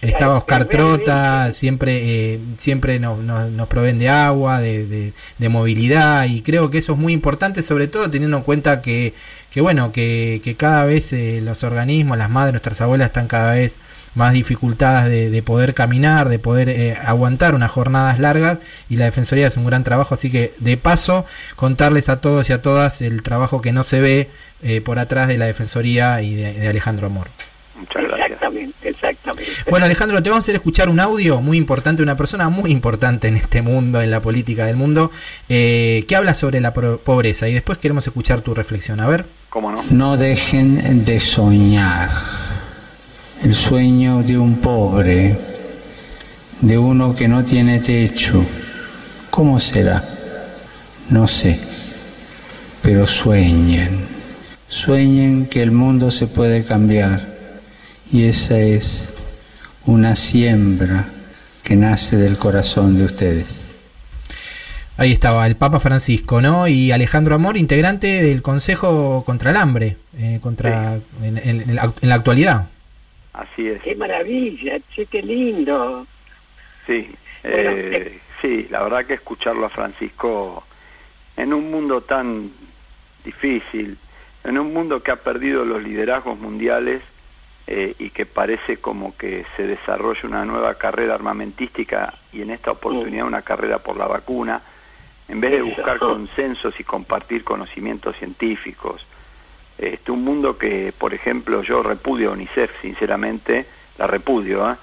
[0.00, 2.00] Estaba Oscar Trota, siempre,
[2.34, 6.78] eh, siempre nos, nos, nos, proveen de agua, de, de, de, movilidad y creo que
[6.78, 9.14] eso es muy importante, sobre todo teniendo en cuenta que,
[9.52, 13.54] que bueno, que, que cada vez eh, los organismos, las madres, nuestras abuelas están cada
[13.54, 13.78] vez
[14.14, 19.06] más dificultadas de, de poder caminar, de poder eh, aguantar unas jornadas largas y la
[19.06, 21.24] Defensoría hace un gran trabajo, así que de paso
[21.56, 24.30] contarles a todos y a todas el trabajo que no se ve
[24.62, 27.28] eh, por atrás de la Defensoría y de, de Alejandro Amor.
[27.76, 28.22] Muchas gracias.
[28.32, 29.50] Exactamente, exactamente.
[29.70, 33.28] Bueno, Alejandro, te vamos a hacer escuchar un audio muy importante, una persona muy importante
[33.28, 35.10] en este mundo, en la política del mundo,
[35.48, 39.00] eh, que habla sobre la pobreza y después queremos escuchar tu reflexión.
[39.00, 39.26] A ver.
[39.48, 39.84] ¿Cómo no?
[39.90, 42.10] No dejen de soñar
[43.42, 45.36] el sueño de un pobre,
[46.60, 48.44] de uno que no tiene techo.
[49.30, 50.08] ¿Cómo será?
[51.10, 51.58] No sé,
[52.82, 54.06] pero sueñen,
[54.68, 57.32] sueñen que el mundo se puede cambiar
[58.12, 59.08] y esa es
[59.86, 61.08] una siembra
[61.64, 63.64] que nace del corazón de ustedes.
[64.96, 66.68] Ahí estaba el Papa Francisco, ¿no?
[66.68, 71.26] Y Alejandro Amor, integrante del Consejo contra el Hambre, eh, contra sí.
[71.26, 72.66] en, en, en, la, en, la, actualidad.
[73.32, 73.82] Así es.
[73.82, 76.06] Qué maravilla, che, qué lindo.
[76.86, 80.64] Sí, bueno, eh, eh, sí, la verdad que escucharlo a Francisco
[81.36, 82.50] en un mundo tan
[83.24, 83.96] difícil,
[84.44, 87.02] en un mundo que ha perdido los liderazgos mundiales
[87.66, 92.72] eh, y que parece como que se desarrolla una nueva carrera armamentística y en esta
[92.72, 94.60] oportunidad una carrera por la vacuna,
[95.28, 99.06] en vez de buscar consensos y compartir conocimientos científicos.
[99.82, 103.66] Este, un mundo que, por ejemplo, yo repudio a UNICEF, sinceramente,
[103.98, 104.76] la repudio, ¿eh?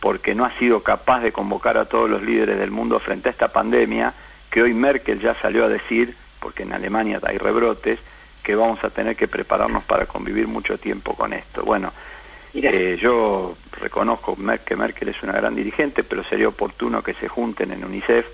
[0.00, 3.32] porque no ha sido capaz de convocar a todos los líderes del mundo frente a
[3.32, 4.14] esta pandemia,
[4.48, 7.98] que hoy Merkel ya salió a decir, porque en Alemania hay rebrotes,
[8.42, 11.62] que vamos a tener que prepararnos para convivir mucho tiempo con esto.
[11.62, 11.92] Bueno,
[12.54, 17.72] eh, yo reconozco que Merkel es una gran dirigente, pero sería oportuno que se junten
[17.72, 18.24] en UNICEF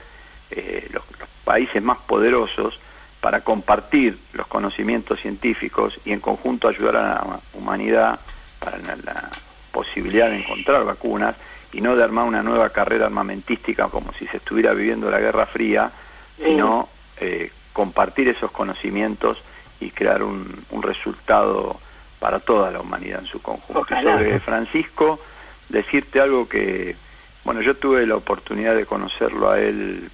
[0.53, 2.79] eh, los, los, países más poderosos
[3.23, 8.19] para compartir los conocimientos científicos y en conjunto ayudar a la humanidad
[8.59, 9.31] para la, la
[9.71, 11.37] posibilidad de encontrar vacunas
[11.73, 15.47] y no de armar una nueva carrera armamentística como si se estuviera viviendo la Guerra
[15.47, 15.93] Fría,
[16.37, 19.39] sino eh, compartir esos conocimientos
[19.79, 21.79] y crear un, un resultado
[22.19, 23.83] para toda la humanidad en su conjunto.
[23.83, 24.19] Ojalá.
[24.19, 25.21] Sobre Francisco,
[25.69, 26.97] decirte algo que,
[27.45, 30.11] bueno, yo tuve la oportunidad de conocerlo a él,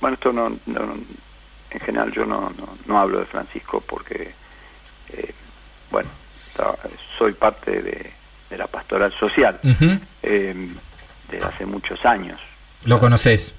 [0.00, 0.94] bueno, esto no, no
[1.70, 4.32] en general yo no, no, no, hablo de Francisco porque,
[5.12, 5.34] eh,
[5.90, 6.08] bueno,
[7.16, 8.12] soy parte de,
[8.50, 10.00] de, la pastoral social uh -huh.
[10.22, 10.68] eh,
[11.30, 12.40] de hace muchos años.
[12.84, 13.54] ¿Lo conoces?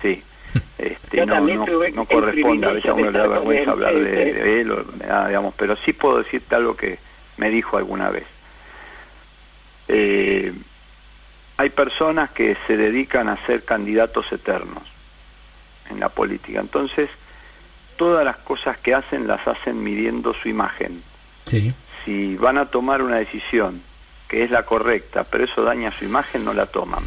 [0.00, 0.22] Sí.
[0.78, 4.60] Este, no, no, no corresponde, a veces a uno le da vergüenza hablar de, de
[4.60, 4.84] él, o,
[5.26, 6.98] digamos, pero sí puedo decirte algo que
[7.38, 8.24] me dijo alguna vez.
[9.88, 10.52] Eh,
[11.56, 14.82] hay personas que se dedican a ser candidatos eternos
[15.90, 17.10] en la política, entonces
[17.96, 21.02] todas las cosas que hacen las hacen midiendo su imagen.
[21.46, 21.72] Sí.
[22.04, 23.82] Si van a tomar una decisión
[24.28, 27.04] que es la correcta, pero eso daña su imagen, no la toman.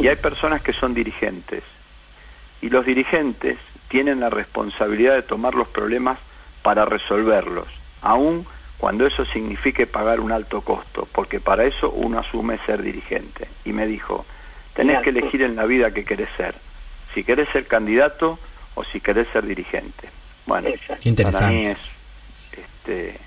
[0.00, 1.62] Y hay personas que son dirigentes.
[2.60, 6.18] Y los dirigentes tienen la responsabilidad de tomar los problemas
[6.62, 7.66] para resolverlos,
[8.00, 8.46] aun
[8.78, 13.46] cuando eso signifique pagar un alto costo, porque para eso uno asume ser dirigente.
[13.64, 14.26] Y me dijo,
[14.74, 16.56] tenés que elegir en la vida que querés ser.
[17.14, 18.40] Si querés ser candidato,
[18.74, 20.08] o si querés ser dirigente.
[20.46, 20.70] Bueno,
[21.22, 21.78] para mí es
[22.52, 23.18] este,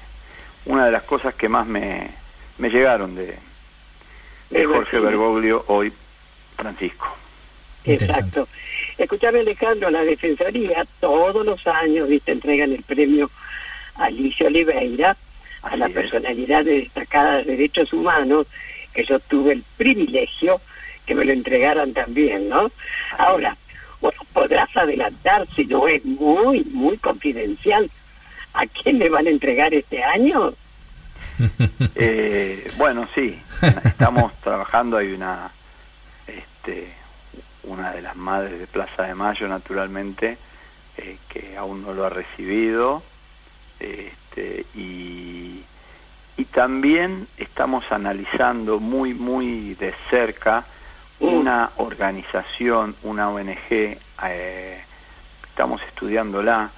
[0.66, 2.10] una de las cosas que más me,
[2.58, 3.38] me llegaron de,
[4.50, 5.94] de Jorge Bergoglio, hoy
[6.56, 7.16] Francisco.
[7.86, 8.48] Exacto.
[8.98, 13.30] Escuchame Alejandro, la Defensoría todos los años, viste, entregan el premio
[13.96, 15.16] a Alicia Oliveira,
[15.62, 18.48] a Así la personalidad de destacada de derechos humanos,
[18.94, 20.62] que yo tuve el privilegio
[21.06, 22.72] que me lo entregaran también, ¿no?
[23.12, 23.56] Así Ahora,
[24.02, 27.90] bueno, podrás adelantar, si no es muy, muy confidencial,
[28.54, 30.54] ¿a quién le van a entregar este año?
[31.96, 33.40] eh, bueno, sí,
[33.84, 35.52] estamos trabajando, hay una,
[36.28, 36.94] este,
[37.64, 40.38] una de las madres de Plaza de Mayo, naturalmente,
[40.98, 43.04] eh, que aún no lo ha recibido,
[43.80, 45.64] este, y,
[46.38, 50.66] y también estamos analizando muy, muy de cerca
[51.20, 54.84] una organización, una ONG, eh,
[55.48, 56.70] estamos estudiándola,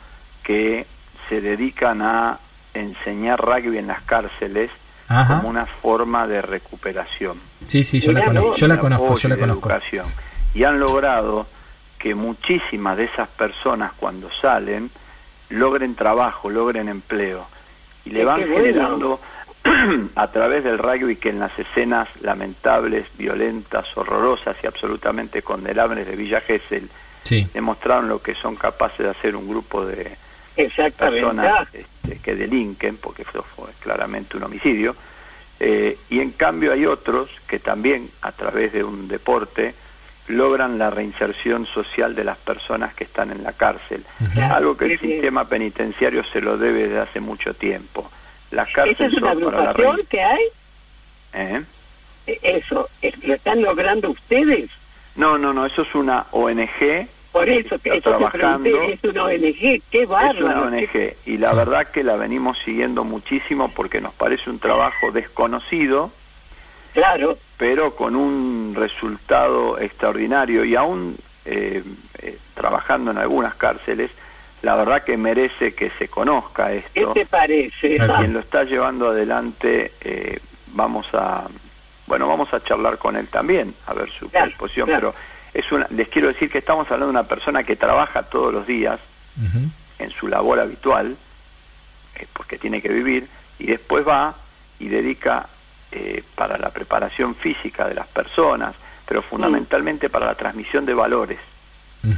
[0.44, 0.86] que
[1.28, 2.40] se dedican a
[2.74, 4.70] enseñar rugby en las cárceles
[5.08, 5.38] Ajá.
[5.38, 7.40] como una forma de recuperación.
[7.68, 9.70] Sí, sí, yo la, conozco, yo la conozco, yo la conozco.
[9.70, 10.08] Educación.
[10.54, 11.48] Y han logrado
[11.98, 14.92] que muchísimas de esas personas cuando salen
[15.50, 17.48] logren trabajo, logren empleo
[18.06, 19.20] y le van generando
[20.16, 26.16] a través del rugby que en las escenas lamentables, violentas, horrorosas y absolutamente condenables de
[26.16, 26.90] Villa Gesell
[27.24, 27.46] Sí.
[27.54, 30.16] demostraron lo que son capaces de hacer un grupo de
[30.98, 34.96] personas este, que delinquen, porque eso fue claramente un homicidio,
[35.60, 39.76] eh, y en cambio hay otros que también a través de un deporte
[40.28, 44.06] logran la reinserción social de las personas que están en la cárcel,
[44.50, 48.10] algo que el sistema penitenciario se lo debe desde hace mucho tiempo.
[48.52, 50.44] Las ¿Esa es una agrupación que hay?
[51.34, 51.64] ¿Eh?
[52.28, 54.70] Eh, Eso, ¿es- ¿lo están logrando ustedes?
[55.16, 58.70] No, no, no, eso es una ONG Por eso, que Está eso trabajando.
[58.84, 60.62] es una ONG, qué Es una bárbaro.
[60.68, 66.12] ONG y la verdad que la venimos siguiendo muchísimo porque nos parece un trabajo desconocido,
[66.94, 71.84] Claro, pero con un resultado extraordinario y aún eh,
[72.20, 74.10] eh, trabajando en algunas cárceles,
[74.62, 77.14] la verdad que merece que se conozca ¿qué esto.
[77.14, 77.98] te parece?
[78.02, 81.48] Ah, Quien lo está llevando adelante, eh, vamos a,
[82.08, 85.14] bueno, vamos a charlar con él también, a ver su Claro, posición, claro.
[85.14, 88.54] pero es una, les quiero decir que estamos hablando de una persona que trabaja todos
[88.54, 89.00] los días,
[90.00, 91.16] en su labor habitual,
[92.16, 93.28] eh, porque tiene que vivir,
[93.60, 94.36] y después va
[94.80, 95.48] y dedica
[95.92, 98.74] eh, para la preparación física de las personas,
[99.08, 101.40] pero fundamentalmente para la transmisión de valores,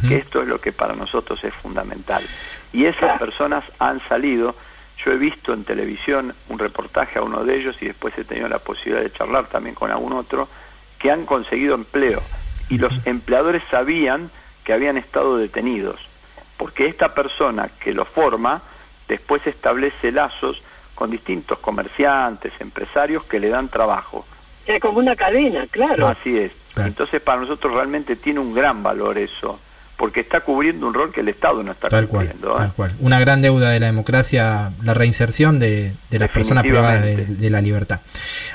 [0.07, 2.23] Que esto es lo que para nosotros es fundamental.
[2.71, 4.55] Y esas personas han salido,
[5.03, 8.47] yo he visto en televisión un reportaje a uno de ellos y después he tenido
[8.47, 10.47] la posibilidad de charlar también con algún otro,
[10.99, 12.21] que han conseguido empleo.
[12.69, 14.29] Y los empleadores sabían
[14.63, 15.99] que habían estado detenidos,
[16.57, 18.61] porque esta persona que lo forma
[19.07, 20.61] después establece lazos
[20.93, 24.25] con distintos comerciantes, empresarios que le dan trabajo.
[24.67, 26.07] Es como una cadena, claro.
[26.07, 26.51] Así es.
[26.73, 26.89] Claro.
[26.89, 29.59] Entonces para nosotros realmente tiene un gran valor eso,
[29.99, 32.55] porque está cubriendo un rol que el Estado no está Tal cual, cumpliendo.
[32.55, 32.59] ¿eh?
[32.59, 32.95] tal cual.
[33.01, 37.59] Una gran deuda de la democracia, la reinserción de, de las personas privadas de, la
[37.59, 37.99] libertad.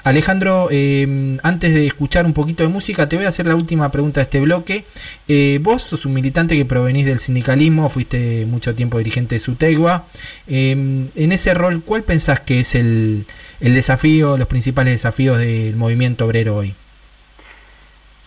[0.05, 3.91] Alejandro, eh, antes de escuchar un poquito de música, te voy a hacer la última
[3.91, 4.87] pregunta de este bloque.
[5.29, 10.07] Eh, vos sos un militante que provenís del sindicalismo, fuiste mucho tiempo dirigente de Sutegua.
[10.47, 10.71] Eh,
[11.15, 13.27] en ese rol, ¿cuál pensás que es el,
[13.61, 16.75] el desafío, los principales desafíos del movimiento obrero hoy?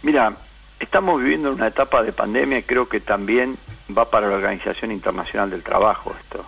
[0.03, 0.37] Mira,
[0.79, 3.57] estamos viviendo una etapa de pandemia y creo que también
[3.95, 6.45] va para la Organización Internacional del Trabajo esto.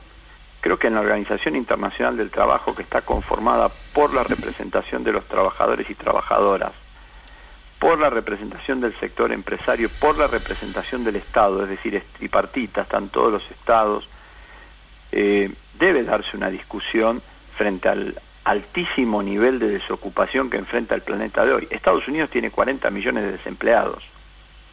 [0.61, 5.13] Creo que en la Organización Internacional del Trabajo, que está conformada por la representación de
[5.13, 6.73] los trabajadores y trabajadoras,
[7.79, 12.81] por la representación del sector empresario, por la representación del Estado, es decir, es tripartita,
[12.81, 14.09] están todos los estados,
[15.13, 15.49] eh,
[15.79, 17.21] debe darse una discusión
[17.55, 21.67] frente al altísimo nivel de desocupación que enfrenta el planeta de hoy.
[21.69, 24.03] Estados Unidos tiene 40 millones de desempleados,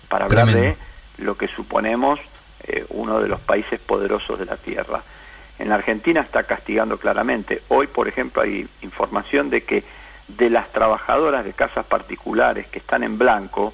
[0.09, 0.77] para hablar Tremendo.
[1.19, 2.21] de lo que suponemos
[2.65, 5.03] eh, uno de los países poderosos de la Tierra.
[5.59, 7.63] En la Argentina está castigando claramente.
[7.69, 9.85] Hoy, por ejemplo, hay información de que
[10.29, 13.73] de las trabajadoras de casas particulares que están en blanco,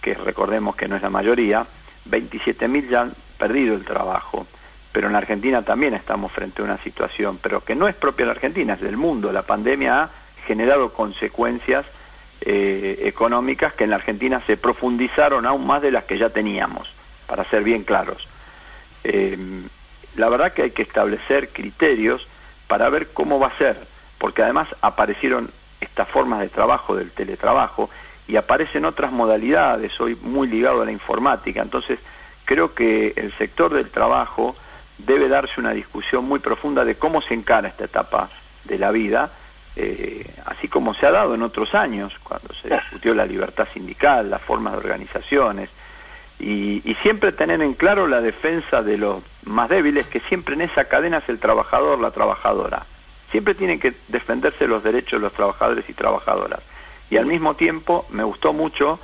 [0.00, 1.66] que recordemos que no es la mayoría,
[2.08, 4.46] 27.000 ya han perdido el trabajo.
[4.92, 8.24] Pero en la Argentina también estamos frente a una situación, pero que no es propia
[8.24, 9.32] de la Argentina, es del mundo.
[9.32, 10.10] La pandemia ha
[10.46, 11.86] generado consecuencias
[12.44, 16.88] eh, económicas que en la Argentina se profundizaron aún más de las que ya teníamos,
[17.26, 18.26] para ser bien claros.
[19.04, 19.38] Eh,
[20.16, 22.26] la verdad que hay que establecer criterios
[22.66, 23.76] para ver cómo va a ser,
[24.18, 27.90] porque además aparecieron estas formas de trabajo del teletrabajo
[28.26, 32.00] y aparecen otras modalidades, hoy muy ligado a la informática, entonces
[32.44, 34.56] creo que el sector del trabajo
[34.98, 38.30] debe darse una discusión muy profunda de cómo se encara esta etapa
[38.64, 39.30] de la vida,
[39.76, 44.30] eh, así como se ha dado en otros años, cuando se discutió la libertad sindical,
[44.30, 45.70] las formas de organizaciones,
[46.38, 50.62] y, y siempre tener en claro la defensa de los más débiles, que siempre en
[50.62, 52.84] esa cadena es el trabajador, la trabajadora.
[53.30, 56.60] Siempre tienen que defenderse los derechos de los trabajadores y trabajadoras.
[57.10, 58.98] Y al mismo tiempo me gustó mucho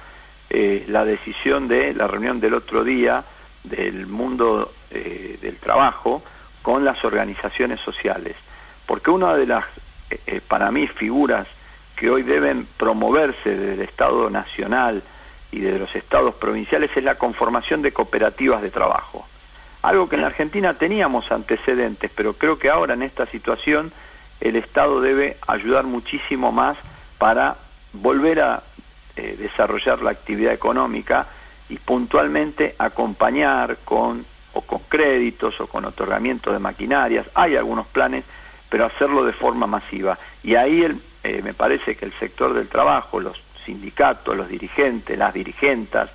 [0.51, 3.23] eh, la decisión de la reunión del otro día
[3.65, 6.23] del mundo eh, del trabajo
[6.63, 8.35] con las organizaciones sociales.
[8.87, 9.65] Porque una de las,
[10.11, 11.47] eh, eh, para mí, figuras
[11.97, 15.03] que hoy deben promoverse desde el Estado Nacional
[15.51, 19.27] y de los estados provinciales es la conformación de cooperativas de trabajo.
[19.83, 23.93] Algo que en la Argentina teníamos antecedentes, pero creo que ahora en esta situación
[24.41, 26.77] el Estado debe ayudar muchísimo más
[27.19, 27.57] para
[27.93, 28.63] volver a
[29.17, 31.27] eh, desarrollar la actividad económica
[31.69, 37.27] y puntualmente acompañar con o con créditos o con otorgamiento de maquinarias.
[37.35, 38.25] Hay algunos planes,
[38.69, 40.19] pero hacerlo de forma masiva.
[40.43, 45.19] Y ahí el, eh, me parece que el sector del trabajo, los sindicatos, los dirigentes,
[45.19, 46.11] las dirigentas,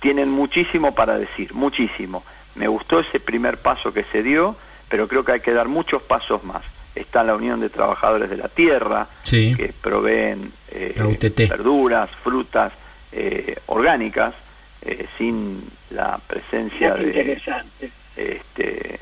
[0.00, 2.24] tienen muchísimo para decir, muchísimo.
[2.54, 4.56] Me gustó ese primer paso que se dio,
[4.88, 6.62] pero creo que hay que dar muchos pasos más.
[6.94, 9.54] Está la Unión de Trabajadores de la Tierra, Sí.
[9.56, 10.94] que proveen eh,
[11.48, 12.72] verduras, frutas
[13.12, 14.34] eh, orgánicas,
[14.82, 17.90] eh, sin la presencia de, interesante.
[18.16, 18.98] este,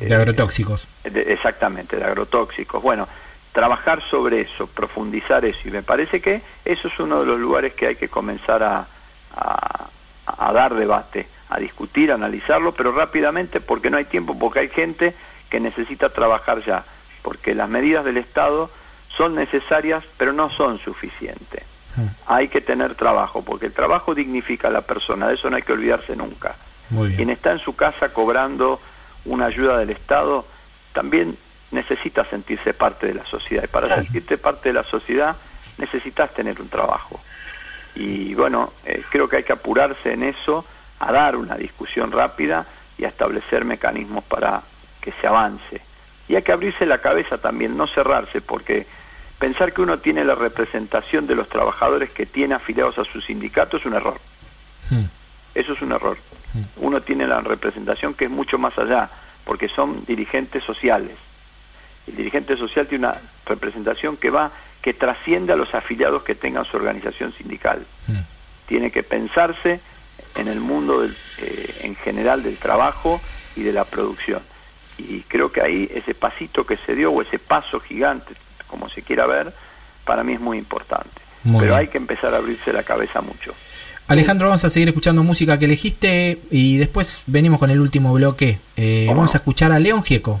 [0.00, 0.86] De agrotóxicos.
[1.04, 2.82] de- exactamente, de agrotóxicos.
[2.82, 3.08] Bueno,
[3.52, 7.74] trabajar sobre eso, profundizar eso, y me parece que eso es uno de los lugares
[7.74, 8.86] que hay que comenzar a,
[9.36, 9.88] a-
[10.26, 14.68] a dar debate, a discutir, a analizarlo, pero rápidamente porque no hay tiempo, porque hay
[14.68, 15.14] gente
[15.50, 16.84] que necesita trabajar ya,
[17.22, 18.70] porque las medidas del Estado
[19.16, 21.64] son necesarias, pero no son suficientes.
[22.26, 25.62] Hay que tener trabajo, porque el trabajo dignifica a la persona, de eso no hay
[25.62, 26.54] que olvidarse nunca.
[26.88, 27.16] Muy bien.
[27.16, 28.80] Quien está en su casa cobrando
[29.24, 30.46] una ayuda del Estado
[30.92, 31.36] también
[31.70, 33.64] necesita sentirse parte de la sociedad.
[33.64, 35.36] Y para sentirte parte de la sociedad
[35.78, 37.20] necesitas tener un trabajo.
[37.94, 40.64] Y bueno, eh, creo que hay que apurarse en eso,
[40.98, 42.66] a dar una discusión rápida
[42.98, 44.62] y a establecer mecanismos para
[45.00, 45.82] que se avance.
[46.28, 48.86] Y hay que abrirse la cabeza también, no cerrarse, porque
[49.38, 53.76] pensar que uno tiene la representación de los trabajadores que tiene afiliados a su sindicato
[53.76, 54.18] es un error.
[54.88, 55.06] Hmm.
[55.54, 56.16] Eso es un error.
[56.76, 59.08] Uno tiene la representación que es mucho más allá,
[59.44, 61.16] porque son dirigentes sociales.
[62.06, 64.50] El dirigente social tiene una representación que va,
[64.80, 67.86] que trasciende a los afiliados que tengan su organización sindical.
[68.06, 68.20] Hmm.
[68.66, 69.80] Tiene que pensarse
[70.34, 73.20] en el mundo del, eh, en general del trabajo
[73.56, 74.42] y de la producción.
[74.98, 78.34] Y creo que ahí ese pasito que se dio, o ese paso gigante,
[78.66, 79.52] como se quiera ver,
[80.04, 81.22] para mí es muy importante.
[81.44, 81.80] Muy Pero bien.
[81.80, 83.54] hay que empezar a abrirse la cabeza mucho.
[84.12, 88.58] Alejandro, vamos a seguir escuchando música que elegiste y después venimos con el último bloque.
[88.76, 90.40] Eh, ¿Cómo vamos a escuchar a León Gieco.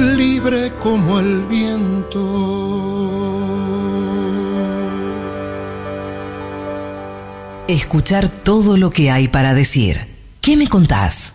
[0.00, 2.20] libre como el viento.
[7.68, 10.00] Escuchar todo lo que hay para decir.
[10.40, 11.34] ¿Qué me contás?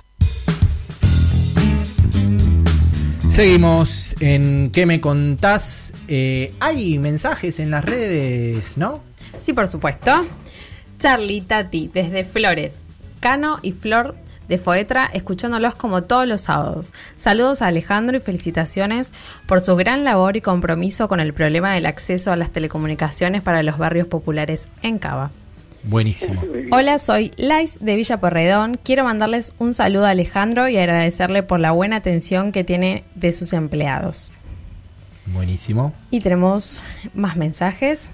[3.30, 5.94] Seguimos en ¿Qué me contás?
[6.08, 9.02] Eh, hay mensajes en las redes, ¿no?
[9.44, 10.26] Sí, por supuesto.
[11.00, 12.78] Charlie, Tati, desde Flores.
[13.20, 14.16] Cano y Flor
[14.48, 16.94] de Foetra, escuchándolos como todos los sábados.
[17.18, 19.14] Saludos a Alejandro y felicitaciones
[19.48, 23.64] por su gran labor y compromiso con el problema del acceso a las telecomunicaciones para
[23.64, 25.32] los barrios populares en Cava.
[25.84, 26.42] Buenísimo.
[26.72, 28.80] Hola, soy Lais de Villa Porredón.
[28.84, 33.32] Quiero mandarles un saludo a Alejandro y agradecerle por la buena atención que tiene de
[33.32, 34.32] sus empleados.
[35.28, 35.94] Buenísimo.
[36.10, 36.82] Y tenemos
[37.14, 38.10] más mensajes.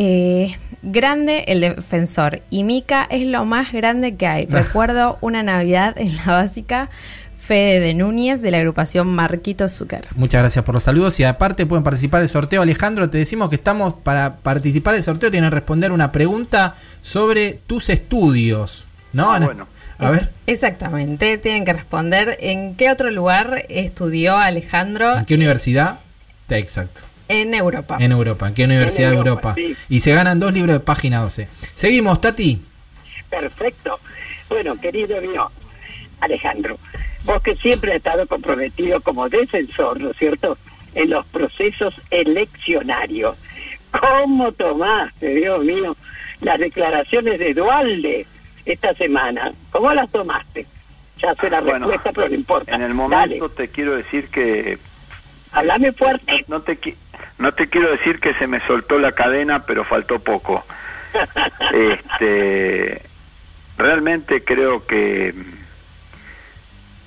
[0.00, 4.46] Eh, grande el defensor y Mica es lo más grande que hay.
[4.48, 6.88] Recuerdo una Navidad en la básica
[7.36, 10.06] Fede de Núñez de la agrupación Marquito Zucker.
[10.14, 12.62] Muchas gracias por los saludos y aparte pueden participar del sorteo.
[12.62, 17.58] Alejandro, te decimos que estamos para participar del sorteo, tienen que responder una pregunta sobre
[17.66, 18.86] tus estudios.
[19.12, 19.32] ¿No?
[19.32, 19.66] Ah, bueno.
[19.98, 20.30] A ver.
[20.46, 25.18] Exactamente, tienen que responder en qué otro lugar estudió Alejandro.
[25.18, 25.98] ¿En qué universidad?
[26.48, 27.07] Exacto.
[27.28, 27.96] En Europa.
[28.00, 28.48] En Europa.
[28.48, 29.76] ¿En qué universidad En de Europa, Europa?
[29.78, 29.94] sí.
[29.94, 31.48] Y se ganan dos libros de página 12.
[31.74, 32.60] Seguimos, Tati.
[33.30, 34.00] Perfecto.
[34.48, 35.50] Bueno, querido mío,
[36.20, 36.78] Alejandro,
[37.24, 40.56] vos que siempre has estado comprometido como defensor, ¿no es cierto?,
[40.94, 43.36] en los procesos eleccionarios.
[43.90, 45.96] ¿Cómo tomaste, Dios mío,
[46.40, 48.26] las declaraciones de Dualde
[48.64, 49.52] esta semana?
[49.70, 50.66] ¿Cómo las tomaste?
[51.22, 52.74] Ya sé la Ah, Bueno, respuesta, pero no importa.
[52.74, 54.78] En el Dale, momento te quiero decir que
[55.52, 56.44] hablame fuerte.
[56.48, 56.94] no te qui-
[57.38, 60.64] no te quiero decir que se me soltó la cadena, pero faltó poco.
[61.72, 63.02] Este,
[63.76, 65.34] realmente creo que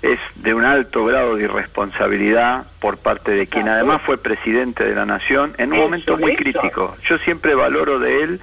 [0.02, 4.96] es de un alto grado de irresponsabilidad por parte de quien además fue presidente de
[4.96, 6.98] la nación en un momento muy crítico.
[7.08, 8.42] Yo siempre valoro de él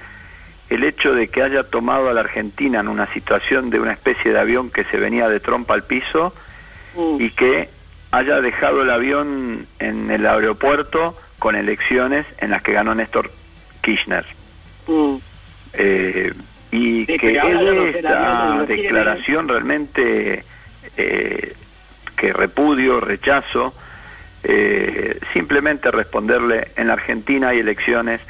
[0.69, 4.31] el hecho de que haya tomado a la Argentina en una situación de una especie
[4.31, 6.33] de avión que se venía de trompa al piso
[7.17, 7.69] y que
[8.11, 13.31] haya dejado el avión en el aeropuerto con elecciones en las que ganó Néstor
[13.81, 14.25] Kirchner.
[14.87, 15.15] mm.
[15.73, 16.33] Eh,
[16.71, 20.43] y Sí, que senadores esta declaración realmente
[20.97, 21.53] eh,
[22.15, 23.73] que repudio, rechazo,
[24.43, 28.21] eh, simplemente responderle, en la Argentina hay elecciones,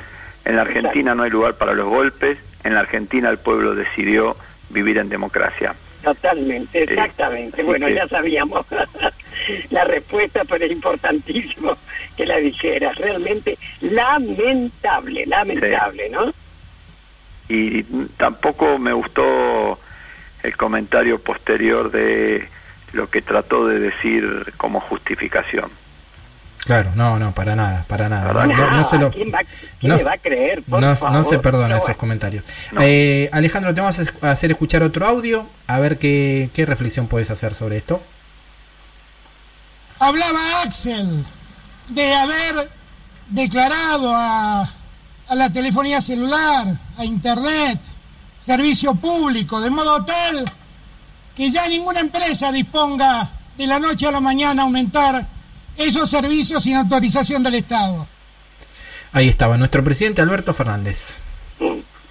[0.46, 4.38] en la Argentina no hay lugar para los golpes, en la Argentina el pueblo decidió
[4.70, 5.76] vivir en democracia.
[6.14, 7.64] Totalmente, exactamente.
[7.64, 8.66] bueno, que- ya sabíamos
[9.70, 11.78] la respuesta, pero es importantísimo
[12.18, 12.96] que la dijeras.
[12.98, 16.34] Realmente lamentable, lamentable, ¿no?
[17.52, 17.82] y
[18.18, 19.80] tampoco me gustó
[20.44, 22.48] el comentario posterior de
[22.94, 25.72] lo que trató de decir como justificación.
[26.66, 28.32] Claro, no, no, para nada, para nada.
[28.34, 29.40] No, no- no se lo- ¿Quién, va,
[29.80, 30.62] quién no- le va a creer?
[30.64, 31.18] Por no, favor.
[31.18, 32.44] no se perdonan esos comentarios.
[32.72, 32.82] No.
[32.84, 37.32] Eh, Alejandro, te vamos a hacer escuchar otro audio, a ver qué, qué reflexión puedes
[37.32, 38.02] hacer sobre esto.
[40.00, 41.26] Hablaba Axel
[41.90, 42.70] de haber
[43.30, 44.62] declarado a,
[45.28, 47.80] a la telefonía celular, a Internet,
[48.40, 50.52] servicio público, de modo tal
[51.36, 55.26] que ya ninguna empresa disponga de la noche a la mañana aumentar
[55.80, 58.08] esos servicios sin autorización del Estado.
[59.12, 61.18] Ahí estaba nuestro presidente Alberto Fernández.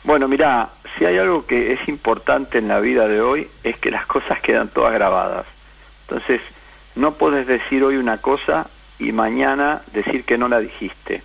[0.04, 3.90] Bueno, mira, si hay algo que es importante en la vida de hoy es que
[3.90, 5.46] las cosas quedan todas grabadas.
[6.08, 6.40] Entonces,
[6.96, 11.22] no puedes decir hoy una cosa y mañana decir que no la dijiste.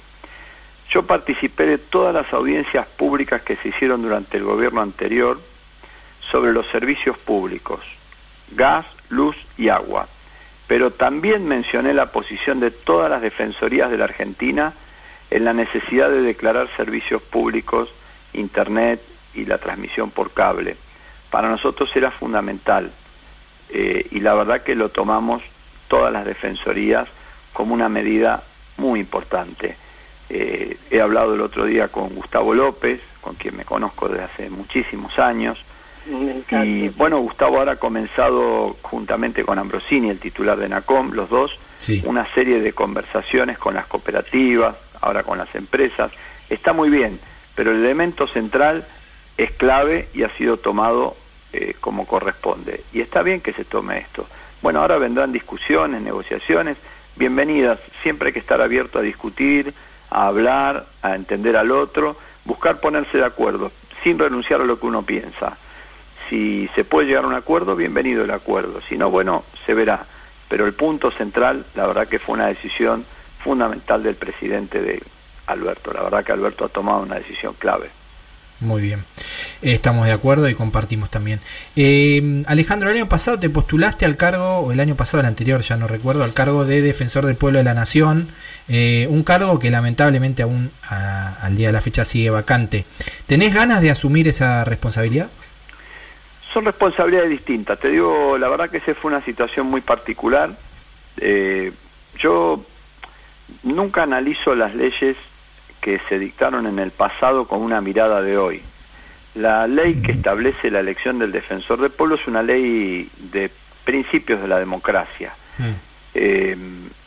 [0.90, 5.40] Yo participé de todas las audiencias públicas que se hicieron durante el gobierno anterior
[6.32, 7.80] sobre los servicios públicos,
[8.52, 10.08] gas, luz y agua.
[10.68, 14.74] Pero también mencioné la posición de todas las defensorías de la Argentina
[15.30, 17.90] en la necesidad de declarar servicios públicos,
[18.34, 19.02] Internet
[19.34, 20.78] y la transmisión por cable.
[21.30, 22.92] Para nosotros era fundamental
[23.70, 25.42] eh, y la verdad que lo tomamos
[25.88, 27.08] todas las defensorías
[27.52, 28.44] como una medida
[28.78, 29.76] muy importante.
[30.30, 34.50] Eh, he hablado el otro día con Gustavo López, con quien me conozco desde hace
[34.50, 35.58] muchísimos años.
[36.64, 41.58] Y bueno, Gustavo ahora ha comenzado juntamente con Ambrosini, el titular de NACOM, los dos,
[41.80, 42.02] Sí.
[42.06, 46.12] una serie de conversaciones con las cooperativas, ahora con las empresas.
[46.50, 47.20] Está muy bien,
[47.56, 48.86] pero el elemento central
[49.38, 51.16] es clave y ha sido tomado
[51.52, 52.84] eh, como corresponde.
[52.94, 54.28] Y está bien que se tome esto.
[54.62, 56.78] Bueno, ahora vendrán discusiones, negociaciones,
[57.16, 57.80] bienvenidas.
[58.02, 59.74] Siempre hay que estar abierto a discutir,
[60.10, 63.72] a hablar, a entender al otro, buscar ponerse de acuerdo,
[64.04, 65.58] sin renunciar a lo que uno piensa.
[66.30, 68.80] Si se puede llegar a un acuerdo, bienvenido el acuerdo.
[68.90, 70.06] Si no, bueno, se verá.
[70.50, 73.06] Pero el punto central, la verdad que fue una decisión
[73.44, 75.02] fundamental del presidente de
[75.48, 75.92] Alberto.
[75.94, 77.90] La verdad que Alberto ha tomado una decisión clave.
[78.60, 79.04] Muy bien,
[79.62, 81.42] estamos de acuerdo y compartimos también.
[81.76, 85.60] Eh, Alejandro, el año pasado te postulaste al cargo, o el año pasado, el anterior,
[85.62, 88.30] ya no recuerdo, al cargo de Defensor del Pueblo de la Nación,
[88.70, 92.86] eh, un cargo que lamentablemente aún a- al día de la fecha sigue vacante.
[93.28, 95.28] ¿Tenés ganas de asumir esa responsabilidad?
[96.54, 97.80] Son responsabilidades distintas.
[97.80, 100.52] Te digo, la verdad que esa fue una situación muy particular.
[101.18, 101.72] Eh,
[102.20, 102.64] yo
[103.64, 105.18] nunca analizo las leyes
[105.82, 108.62] que se dictaron en el pasado con una mirada de hoy.
[109.34, 113.50] La ley que establece la elección del defensor del pueblo es una ley de
[113.84, 115.34] principios de la democracia.
[116.14, 116.56] Eh,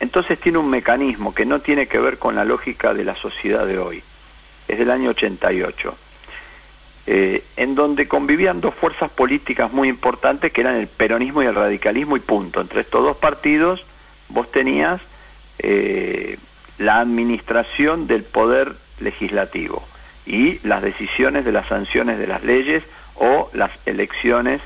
[0.01, 3.65] entonces tiene un mecanismo que no tiene que ver con la lógica de la sociedad
[3.65, 4.03] de hoy.
[4.67, 5.97] Es del año 88
[7.09, 11.55] eh, en donde convivían dos fuerzas políticas muy importantes que eran el peronismo y el
[11.55, 12.59] radicalismo y punto.
[12.59, 13.85] Entre estos dos partidos
[14.27, 14.99] vos tenías
[15.59, 16.37] eh,
[16.77, 19.87] la administración del poder legislativo
[20.25, 22.83] y las decisiones de las sanciones de las leyes
[23.15, 24.59] o las elecciones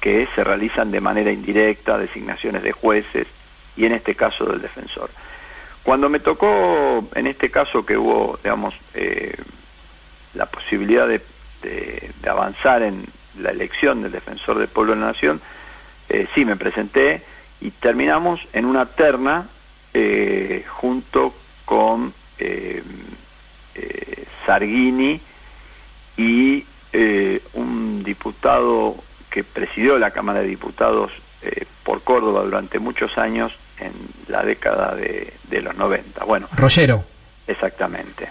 [0.00, 3.26] que se realizan de manera indirecta, designaciones de jueces
[3.76, 5.10] y en este caso del defensor.
[5.82, 9.34] Cuando me tocó, en este caso que hubo, digamos, eh,
[10.34, 11.20] la posibilidad de,
[11.62, 13.04] de- de avanzar en
[13.38, 15.40] la elección del defensor del pueblo de la nación,
[16.08, 17.22] eh, sí me presenté
[17.60, 19.48] y terminamos en una terna
[19.94, 21.34] eh, junto
[21.64, 22.82] con eh,
[23.74, 25.20] eh, Sargini
[26.16, 26.64] y
[27.54, 28.96] un diputado
[29.30, 31.12] que presidió la Cámara de Diputados
[31.84, 33.92] por Córdoba durante muchos años en
[34.26, 36.24] la década de, de los 90.
[36.24, 37.04] Bueno, Rollero.
[37.46, 38.28] Exactamente.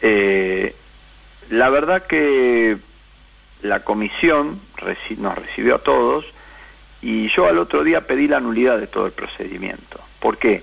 [0.00, 0.75] Eh,
[1.50, 2.76] la verdad que
[3.62, 4.60] la comisión
[5.18, 6.24] nos recibió a todos
[7.02, 10.00] y yo al otro día pedí la nulidad de todo el procedimiento.
[10.20, 10.62] ¿Por qué?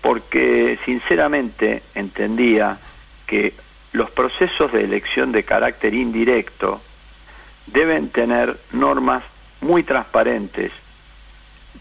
[0.00, 2.78] Porque sinceramente entendía
[3.26, 3.54] que
[3.92, 6.80] los procesos de elección de carácter indirecto
[7.66, 9.24] deben tener normas
[9.60, 10.70] muy transparentes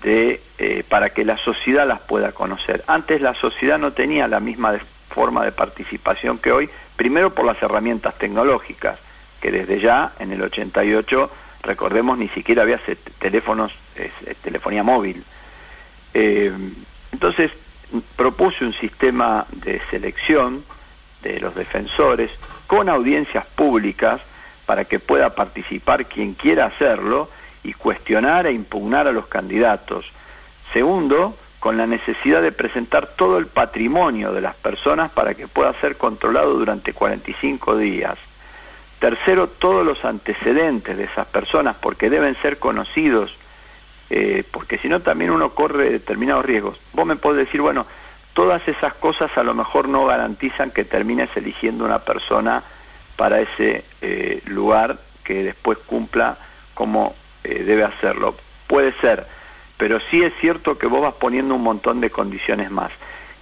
[0.02, 2.84] de, eh, para que la sociedad las pueda conocer.
[2.88, 7.62] Antes la sociedad no tenía la misma forma de participación que hoy, primero por las
[7.62, 9.00] herramientas tecnológicas,
[9.42, 11.32] que desde ya, en el 88,
[11.64, 12.80] recordemos, ni siquiera había
[13.20, 15.24] teléfonos, es telefonía móvil.
[16.14, 16.52] Eh,
[17.12, 17.52] entonces,
[18.16, 20.64] propuse un sistema de selección
[21.22, 22.32] de los defensores
[22.68, 24.22] con audiencias públicas
[24.66, 27.30] para que pueda participar quien quiera hacerlo
[27.64, 30.06] y cuestionar e impugnar a los candidatos.
[30.74, 35.74] Segundo, con la necesidad de presentar todo el patrimonio de las personas para que pueda
[35.82, 38.18] ser controlado durante 45 días.
[39.00, 43.36] Tercero, todos los antecedentes de esas personas, porque deben ser conocidos,
[44.10, 46.80] eh, porque si no también uno corre determinados riesgos.
[46.94, 47.86] Vos me podés decir, bueno,
[48.34, 52.64] todas esas cosas a lo mejor no garantizan que termines eligiendo una persona
[53.16, 56.38] para ese eh, lugar que después cumpla
[56.74, 58.36] como eh, debe hacerlo.
[58.68, 59.26] Puede ser,
[59.78, 62.92] pero sí es cierto que vos vas poniendo un montón de condiciones más.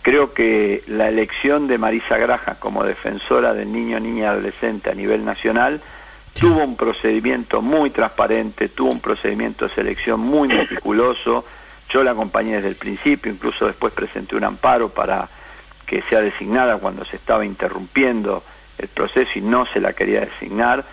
[0.02, 4.96] Creo que la elección de Marisa Graja como defensora del niño, niña y adolescente a
[4.96, 5.82] nivel nacional
[6.34, 11.46] tuvo un procedimiento muy transparente, tuvo un procedimiento de selección muy meticuloso.
[11.90, 15.30] Yo la acompañé desde el principio, incluso después presenté un amparo para
[15.86, 18.44] que sea designada cuando se estaba interrumpiendo
[18.78, 20.84] el proceso y no se la quería designar.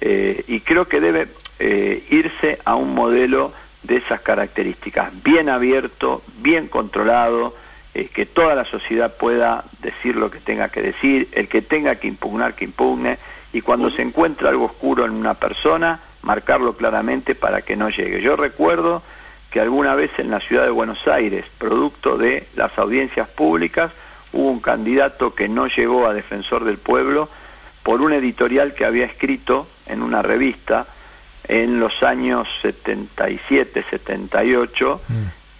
[0.00, 1.28] Eh, y creo que debe
[1.58, 3.52] eh, irse a un modelo
[3.82, 7.54] de esas características, bien abierto, bien controlado,
[8.14, 12.06] que toda la sociedad pueda decir lo que tenga que decir, el que tenga que
[12.06, 13.18] impugnar, que impugne,
[13.52, 18.20] y cuando se encuentra algo oscuro en una persona, marcarlo claramente para que no llegue.
[18.20, 19.02] Yo recuerdo
[19.50, 23.90] que alguna vez en la ciudad de Buenos Aires, producto de las audiencias públicas,
[24.32, 27.28] hubo un candidato que no llegó a defensor del pueblo
[27.82, 30.86] por un editorial que había escrito en una revista
[31.48, 35.00] en los años 77, 78,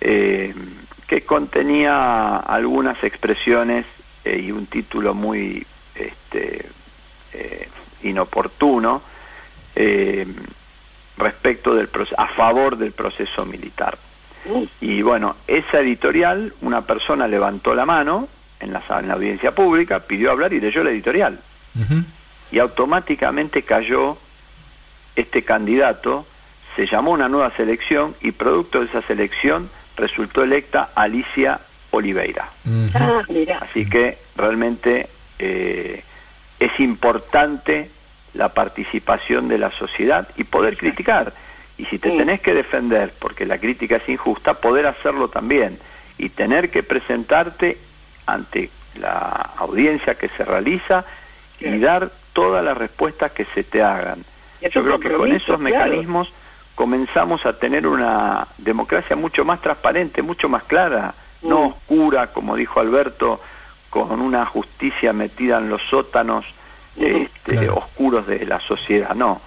[0.01, 0.55] eh,
[1.07, 3.86] que contenía algunas expresiones
[4.24, 6.66] eh, y un título muy este,
[7.32, 7.68] eh,
[8.03, 9.03] inoportuno
[9.74, 10.26] eh,
[11.16, 13.97] respecto del a favor del proceso militar.
[14.80, 18.28] Y bueno, esa editorial, una persona levantó la mano
[18.61, 21.41] en la, en la audiencia pública, pidió hablar y leyó la editorial.
[22.51, 24.16] Y automáticamente cayó
[25.21, 26.27] este candidato,
[26.77, 31.61] se llamó una nueva selección y producto de esa selección resultó electa Alicia
[31.91, 32.51] Oliveira.
[32.95, 33.59] Ah, mira.
[33.59, 35.09] Así que realmente
[35.39, 36.05] eh,
[36.61, 37.91] es importante
[38.35, 41.33] la participación de la sociedad y poder criticar.
[41.77, 45.79] Y si te tenés que defender porque la crítica es injusta, poder hacerlo también.
[46.16, 47.79] Y tener que presentarte
[48.27, 51.05] ante la audiencia que se realiza
[51.61, 54.25] y dar todas las respuestas que se te hagan.
[54.61, 55.59] Yo creo que con esos claro.
[55.59, 56.33] mecanismos
[56.75, 62.81] comenzamos a tener una democracia mucho más transparente, mucho más clara, no oscura, como dijo
[62.81, 63.41] Alberto,
[63.91, 66.45] con una justicia metida en los sótanos
[66.97, 69.15] este, oscuros de la sociedad.
[69.15, 69.41] No,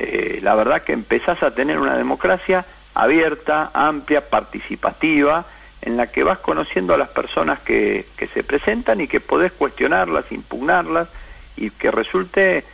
[0.00, 5.44] Eh, la verdad que empezás a tener una democracia abierta, amplia, participativa,
[5.82, 9.50] en la que vas conociendo a las personas que, que se presentan y que podés
[9.50, 11.08] cuestionarlas, impugnarlas
[11.56, 12.64] y que resulte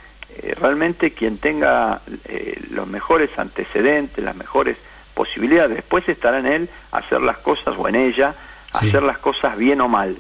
[0.43, 4.76] eh, realmente quien tenga eh, los mejores antecedentes, las mejores
[5.14, 5.76] posibilidades.
[5.76, 8.35] Después estará en él hacer las cosas o en ella
[8.80, 8.89] Sí.
[8.89, 10.16] hacer las cosas bien o mal.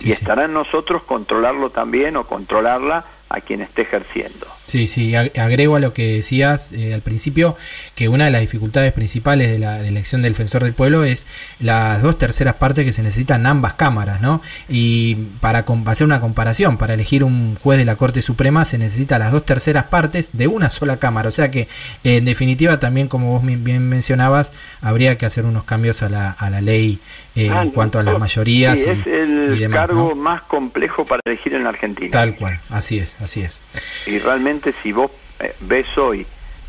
[0.00, 4.46] y estará en nosotros controlarlo también o controlarla a quien esté ejerciendo.
[4.66, 7.56] Sí, sí, ag- agrego a lo que decías eh, al principio,
[7.94, 11.26] que una de las dificultades principales de la, elección del defensor del pueblo es
[11.60, 14.40] las dos terceras partes que se necesitan ambas cámaras, ¿no?
[14.68, 19.18] Y para hacer una comparación, para elegir un juez de la Corte Suprema se necesita
[19.18, 21.68] las dos terceras partes de una sola cámara, o sea que
[22.02, 24.50] en definitiva también, como vos bien mencionabas,
[24.80, 26.98] habría que hacer unos cambios a la, a la ley
[27.36, 28.78] eh, Ah, en cuanto a las mayorías.
[28.78, 30.14] Sí, y- es el demás, cargo ¿no?
[30.14, 32.10] más complejo para elegir en la Argentina.
[32.10, 33.58] Tal cual, así es, así es.
[34.06, 35.10] Y realmente si vos
[35.40, 36.26] eh, ves hoy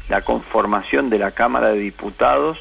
[0.09, 2.57] la conformación de la Cámara de Diputados,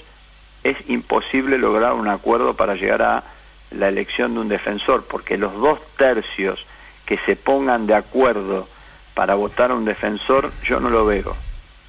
[0.63, 3.25] es imposible lograr un acuerdo para llegar a
[3.71, 6.65] la elección de un defensor, porque los dos tercios
[7.05, 8.67] que se pongan de acuerdo
[9.15, 11.37] para votar a un defensor, yo no lo veo,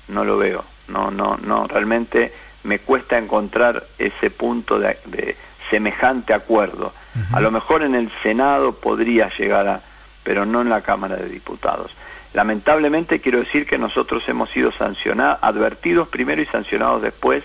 [0.10, 5.36] no lo veo, no, no, no, realmente me cuesta encontrar ese punto de, de
[5.76, 6.94] semejante acuerdo.
[7.34, 9.82] A lo mejor en el Senado podría llegar a,
[10.24, 11.92] pero no en la Cámara de Diputados.
[12.34, 17.44] Lamentablemente quiero decir que nosotros hemos sido sancionados, advertidos primero y sancionados después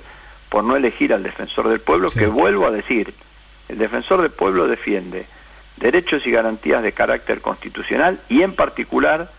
[0.49, 3.13] por no elegir al defensor del pueblo, que vuelvo a decir,
[3.69, 5.27] el defensor del pueblo defiende
[5.77, 9.31] derechos y garantías de carácter constitucional y en particular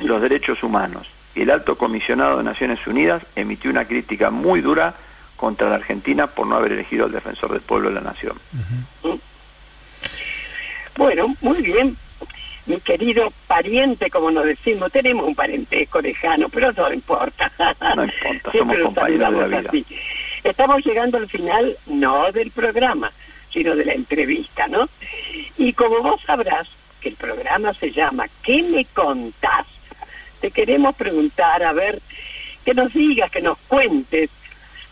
[0.00, 1.08] los derechos humanos.
[1.34, 4.94] Y el alto comisionado de Naciones Unidas emitió una crítica muy dura
[5.38, 8.36] contra la Argentina por no haber elegido al defensor del pueblo de la nación.
[10.96, 11.96] Bueno, muy bien.
[12.66, 17.50] mi querido pariente, como nos decimos, tenemos un parentesco lejano, pero no importa.
[17.96, 19.68] No importa, Siempre somos nos compañeros de la vida.
[19.68, 19.86] así.
[20.44, 23.12] Estamos llegando al final, no del programa,
[23.52, 24.88] sino de la entrevista, ¿no?
[25.56, 26.68] Y como vos sabrás
[27.00, 29.66] que el programa se llama ¿Qué me contás?
[30.40, 32.00] Te queremos preguntar, a ver,
[32.64, 34.30] que nos digas, que nos cuentes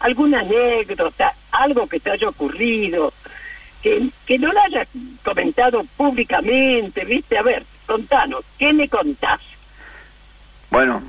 [0.01, 3.13] alguna anécdota, algo que te haya ocurrido,
[3.83, 4.89] que, que no lo hayas
[5.25, 7.39] comentado públicamente, ¿viste?
[7.39, 9.41] A ver, contanos, ¿qué me contás?
[10.71, 11.03] Bueno,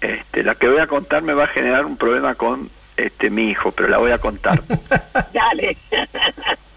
[0.00, 3.50] este, la que voy a contar me va a generar un problema con este mi
[3.50, 4.62] hijo, pero la voy a contar.
[5.32, 5.76] Dale.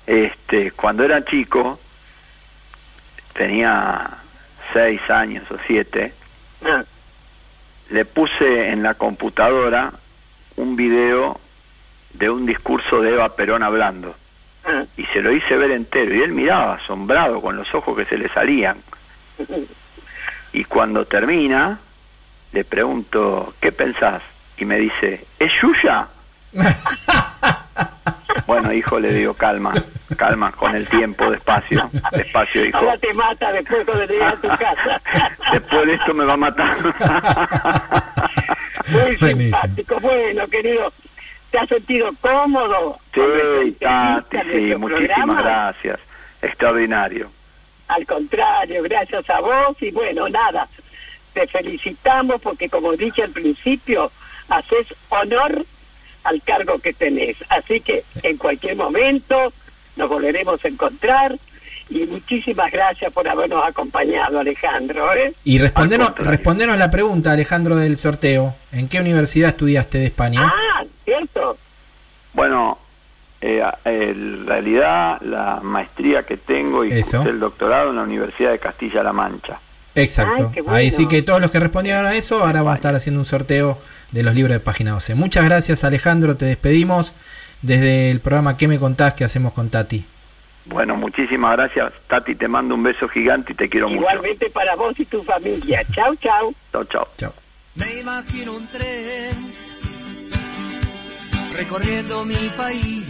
[0.06, 1.80] Este, cuando era chico,
[3.34, 4.10] tenía
[4.74, 6.14] seis años o siete,
[6.66, 6.84] Ah,
[7.90, 9.94] le puse en la computadora
[10.56, 11.40] un video
[12.18, 14.16] de un discurso de Eva Perón hablando
[14.66, 14.84] ah.
[14.96, 18.18] y se lo hice ver entero y él miraba asombrado con los ojos que se
[18.18, 18.78] le salían
[20.54, 21.80] y cuando termina
[22.54, 24.22] le pregunto ¿qué pensás?
[24.58, 26.08] y me dice ¿es Yuya?
[28.48, 29.74] bueno hijo le digo calma
[30.16, 34.48] calma con el tiempo despacio despacio hijo Ahora te mata después cuando llegas a tu
[34.48, 35.02] casa.
[35.52, 36.78] después de esto me va a matar
[38.88, 39.42] Muy Buenísimo.
[39.42, 40.00] simpático.
[40.00, 40.94] Bueno, querido,
[41.52, 43.00] ¿te has sentido cómodo?
[43.14, 45.42] Sí, Tati, sí, muchísimas programa?
[45.42, 46.00] gracias.
[46.42, 47.30] Extraordinario.
[47.88, 50.68] Al contrario, gracias a vos y bueno, nada,
[51.34, 54.12] te felicitamos porque como dije al principio,
[54.50, 55.66] haces honor
[56.24, 57.38] al cargo que tenés.
[57.50, 59.54] Así que en cualquier momento
[59.96, 61.38] nos volveremos a encontrar
[61.90, 65.14] y muchísimas gracias por habernos acompañado, Alejandro.
[65.14, 65.34] ¿eh?
[65.46, 68.56] Y respondenos, respondenos la pregunta, Alejandro, del sorteo.
[68.74, 70.42] ¿En qué universidad estudiaste de España?
[70.44, 71.58] Ah, ¿cierto?
[72.34, 72.78] Bueno,
[73.40, 77.22] eh, en realidad la maestría que tengo y Eso.
[77.22, 79.58] el doctorado en la Universidad de Castilla-La Mancha.
[79.96, 80.48] Exacto.
[80.48, 80.78] Ay, qué bueno.
[80.78, 83.26] Ahí sí que todos los que respondieron a eso, ahora van a estar haciendo un
[83.26, 83.78] sorteo
[84.12, 85.16] de los libros de página 12.
[85.16, 86.36] Muchas gracias, Alejandro.
[86.36, 87.14] Te despedimos
[87.62, 89.14] desde el programa ¿Qué me contás?
[89.14, 90.06] que hacemos con Tati.
[90.66, 91.94] Bueno, muchísimas gracias.
[92.08, 94.02] Tati, te mando un beso gigante y te quiero mucho.
[94.02, 95.86] Igualmente para vos y tu familia.
[95.94, 96.54] Chau, chau.
[96.74, 97.08] Chao, chao.
[97.18, 97.34] Chao.
[97.76, 99.67] Me imagino un tren
[101.58, 103.04] recorriendo mi país,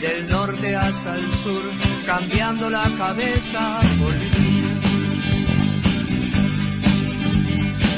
[0.00, 1.62] del norte hasta el sur,
[2.06, 4.80] cambiando la cabeza por vivir.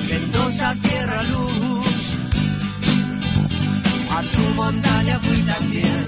[0.09, 2.16] Mendoza, tierra, luz,
[4.11, 6.06] a tu montaña fui también.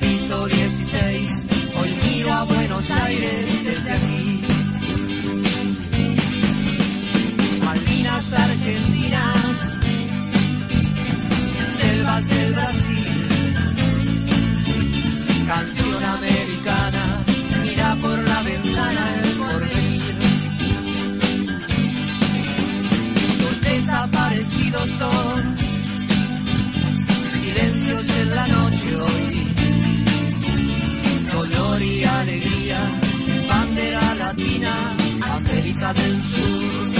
[0.00, 4.42] Piso 16, hoy miro a Buenos Aires desde aquí.
[7.64, 9.51] Malvinas argentinas,
[12.20, 13.06] del Brasil,
[15.46, 17.24] canción americana,
[17.62, 20.02] mira por la ventana el porvenir.
[23.40, 25.56] Los desaparecidos son
[27.32, 29.46] silencios en la noche hoy,
[31.32, 32.80] dolor y alegría,
[33.48, 34.74] bandera latina,
[35.34, 36.91] América del Sur.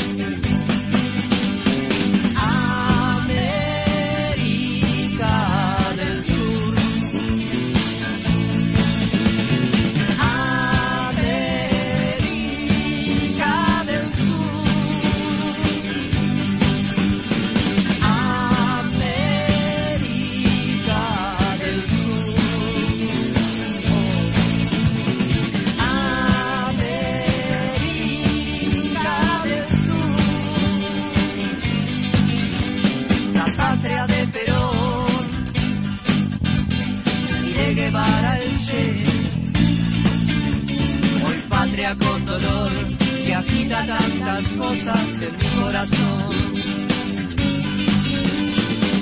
[43.81, 46.29] Tantas cosas en mi corazón.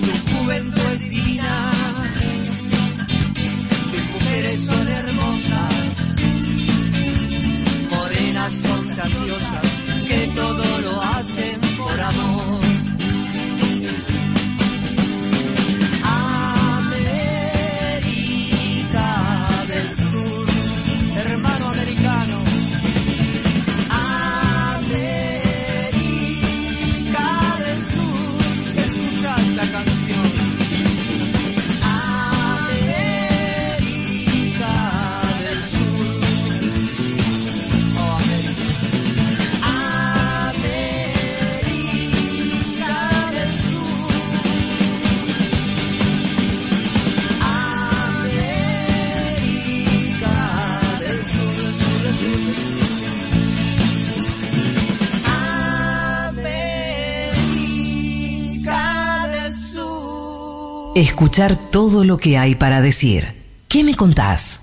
[0.04, 1.72] Tu juventud es divina,
[3.90, 5.69] tus mujeres son hermosas,
[61.00, 63.32] Escuchar todo lo que hay para decir.
[63.68, 64.60] ¿Qué me contás?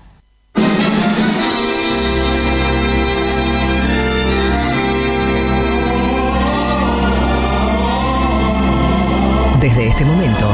[9.60, 10.48] Desde este momento,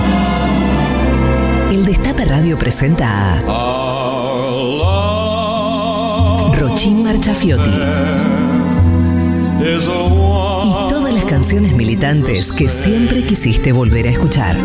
[1.71, 4.15] el Destape Radio presenta a
[6.55, 7.71] Rochín Marchafiotti
[10.65, 14.57] y todas las canciones militantes que siempre quisiste volver a escuchar.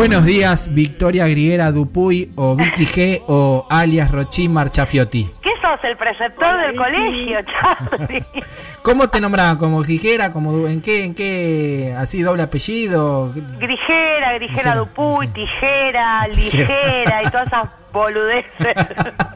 [0.00, 5.28] Buenos días, Victoria Griguera Dupuy o Vicky G o alias Rochín Marchafiotti.
[5.42, 8.24] ¿Qué sos, el preceptor del colegio, Charlie?
[8.82, 9.58] ¿Cómo te nombraban?
[9.58, 10.32] ¿Como Grigera?
[10.32, 11.04] Como, ¿En qué?
[11.04, 11.94] ¿En qué?
[11.98, 13.30] ¿Así doble apellido?
[13.58, 18.74] Grijera, Grijera Dupuy, Tijera, Ligera y todas esas boludeces.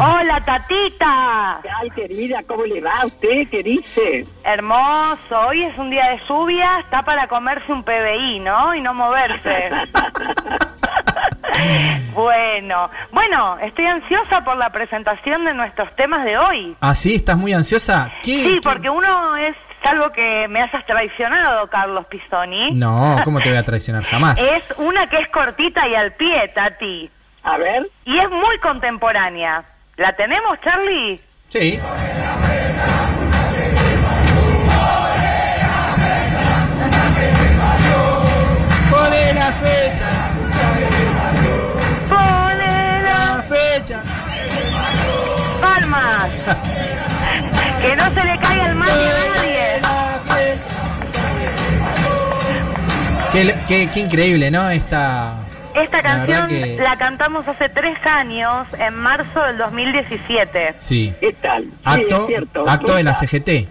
[0.00, 1.60] Hola, tatita.
[1.80, 3.48] Ay, querida, ¿cómo le va a usted?
[3.50, 4.26] ¿Qué dice?
[4.44, 8.74] Hermoso, hoy es un día de lluvia, está para comerse un PBI, ¿no?
[8.74, 9.70] Y no moverse.
[12.14, 16.76] bueno, bueno, estoy ansiosa por la presentación de nuestros temas de hoy.
[16.80, 17.16] ¿Ah, sí?
[17.16, 18.10] ¿Estás muy ansiosa?
[18.22, 19.54] ¿Qué, Sí, qué- porque uno es
[19.84, 22.72] algo que me hayas traicionado, Carlos Pisoni.
[22.72, 24.04] No, ¿cómo te voy a traicionar?
[24.04, 24.40] Jamás.
[24.40, 27.10] Es una que es cortita y al pie, Tati.
[27.46, 27.88] A ver.
[28.04, 29.64] Y es muy contemporánea.
[29.96, 31.20] ¿La tenemos, Charlie?
[31.48, 31.78] Sí.
[38.90, 40.10] Pone la fecha.
[42.08, 44.02] ¡Pone la fecha.
[45.60, 46.28] ¡Palmas!
[47.82, 48.92] que no se le caiga el mal a
[49.36, 49.80] nadie.
[53.32, 54.70] Qué, qué- qué increíble, ¿no?
[54.70, 55.34] Esta.
[55.76, 60.74] Esta La canción que- la cantamos hace tres años, en marzo del 2017.
[60.78, 61.14] Sí.
[61.20, 61.66] ¿Qué tal?
[61.84, 62.28] Acto,
[62.66, 63.68] acto de la CGT.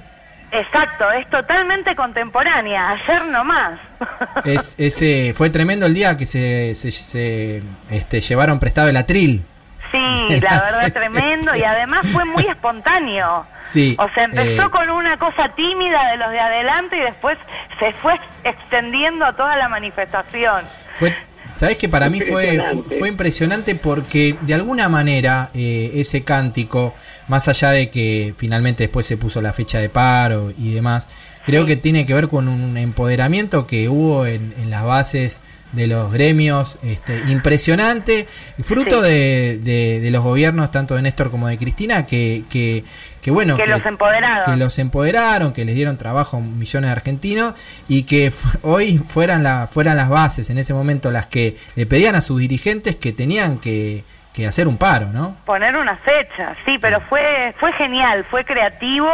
[0.51, 3.79] Exacto, es totalmente contemporánea, ayer nomás.
[4.45, 9.43] Es, ese, fue tremendo el día que se, se, se, este, llevaron prestado el atril.
[9.91, 13.45] Sí, la verdad tremendo y además fue muy espontáneo.
[13.63, 13.95] Sí.
[13.99, 17.37] O sea, empezó eh, con una cosa tímida de los de adelante y después
[17.79, 20.63] se fue extendiendo a toda la manifestación.
[20.95, 21.15] Fue,
[21.55, 22.95] ¿Sabés que para mí fue, Impresionante.
[22.97, 26.93] fue, impresionante porque de alguna manera eh, ese cántico,
[27.27, 31.07] más allá de que finalmente después se puso la fecha de paro y demás,
[31.45, 35.39] creo que tiene que ver con un empoderamiento que hubo en, en las bases
[35.71, 38.27] de los gremios, este, impresionante,
[38.61, 42.83] fruto de, de- de los gobiernos tanto de Néstor como de Cristina, que, que,
[43.25, 44.45] que bueno, Que los empoderaron.
[44.45, 47.55] que los empoderaron, que les dieron trabajo a millones de argentinos
[47.87, 52.13] y que hoy fueran, la, fueran las bases en ese momento las que le pedían
[52.13, 55.37] a sus dirigentes que tenían que, que hacer un paro, ¿no?
[55.43, 59.09] Poner una fecha, sí, pero fue, fue genial, fue creativo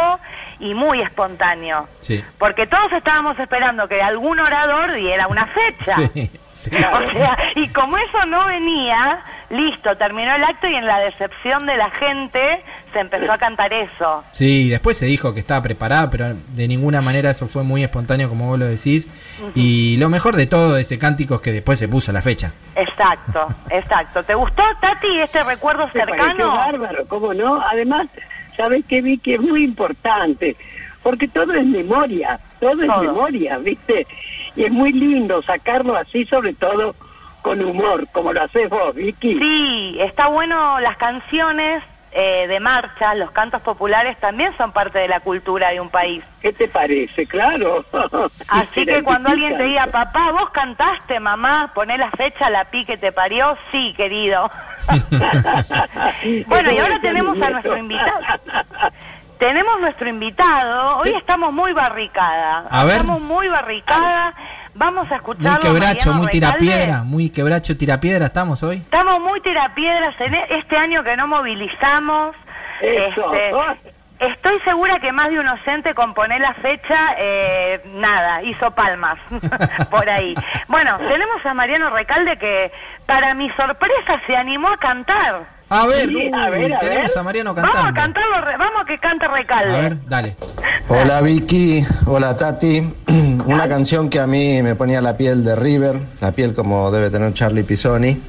[0.60, 1.88] y muy espontáneo.
[2.00, 2.22] Sí.
[2.38, 5.96] Porque todos estábamos esperando que algún orador diera una fecha.
[6.54, 6.70] Sí, sí.
[6.92, 11.64] O sea, y como eso no venía, listo, terminó el acto y en la decepción
[11.64, 14.24] de la gente se empezó a cantar eso.
[14.32, 18.28] Sí, después se dijo que estaba preparada, pero de ninguna manera eso fue muy espontáneo
[18.28, 19.08] como vos lo decís.
[19.54, 22.52] Y lo mejor de todo de ese cántico es que después se puso la fecha.
[22.76, 24.22] Exacto, exacto.
[24.24, 26.54] ¿Te gustó, Tati, este recuerdo cercano?
[26.54, 27.60] bárbaro, ¿cómo no?
[27.62, 28.06] Además,
[28.56, 29.18] ¿sabes qué vi?
[29.18, 30.56] Que es muy importante,
[31.02, 34.06] porque todo es memoria, todo, es memoria, ¿viste?
[34.54, 36.94] Y es muy lindo sacarlo así, sobre todo
[37.42, 39.38] con humor, como lo haces vos, Vicky.
[39.38, 41.82] Sí, está bueno las canciones
[42.14, 46.22] eh, de marcha, los cantos populares también son parte de la cultura de un país.
[46.42, 47.26] ¿Qué te parece?
[47.26, 47.84] Claro.
[48.48, 52.84] Así que cuando alguien te diga, papá, vos cantaste, mamá, poné la fecha, la pi
[52.84, 54.50] que te parió, sí, querido.
[56.46, 58.20] bueno, y ahora tenemos a nuestro invitado.
[59.38, 62.92] Tenemos nuestro invitado, hoy estamos muy barricada, A ver.
[62.92, 64.34] estamos muy barricada,
[64.74, 65.58] vamos a Muy escucharlo.
[65.60, 66.58] quebracho, Mariano muy Recalde.
[66.58, 68.78] tirapiedra, muy quebracho tirapiedra estamos hoy.
[68.78, 72.34] Estamos muy tirapiedras en e- este año que no movilizamos.
[72.80, 73.32] Eso.
[73.34, 73.52] Este,
[74.20, 79.18] estoy segura que más de un docente con poner la fecha, eh, nada, hizo palmas
[79.90, 80.34] por ahí.
[80.68, 82.72] Bueno, tenemos a Mariano Recalde que,
[83.06, 85.61] para mi sorpresa, se animó a cantar.
[85.74, 87.18] A ver, Sí, a ver, a tenemos ver.
[87.18, 88.00] a Mariano Vamos a cantando.
[88.00, 89.74] cantarlo, vamos a que cante Recalde.
[89.74, 90.36] A ver, dale.
[90.88, 92.92] Hola Vicky, hola Tati.
[93.46, 97.08] Una canción que a mí me ponía la piel de River, la piel como debe
[97.08, 98.20] tener Charlie Pisoni.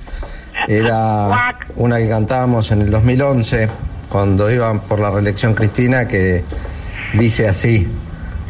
[0.70, 3.70] Era una que cantábamos en el 2011,
[4.08, 6.46] cuando iban por la reelección Cristina, que
[7.14, 7.86] dice así.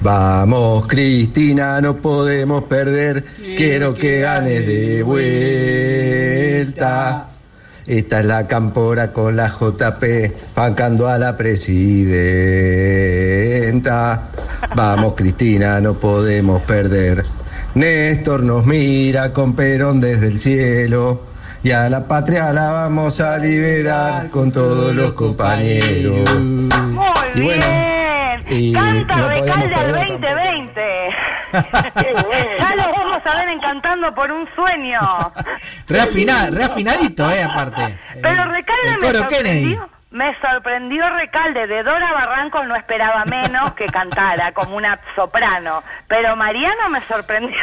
[0.03, 3.25] Vamos Cristina, no podemos perder,
[3.57, 5.01] quiero que ganes de
[6.63, 7.29] vuelta.
[7.85, 10.03] Esta es la campora con la JP,
[10.55, 12.13] bancando a la presidenta.
[14.75, 17.25] Vamos, Cristina, no podemos perder.
[17.75, 21.33] Néstor nos mira con Perón desde el cielo.
[21.63, 26.29] Y a la patria la vamos a liberar con todos los compañeros.
[26.39, 27.05] Muy
[27.35, 28.43] Y bueno, bien.
[28.49, 29.93] y Canta no podemos Recalde al
[31.61, 32.57] perder 2020.
[32.59, 34.99] ya lo vamos a ver encantando por un sueño.
[35.87, 37.99] Reafina- reafinadito, eh, aparte.
[38.21, 39.79] Pero Recalde el coro Kennedy.
[40.13, 41.65] Me sorprendió Recalde.
[41.65, 45.81] De Dora Barrancos no esperaba menos que cantara como una soprano.
[46.07, 47.57] Pero Mariano me sorprendió.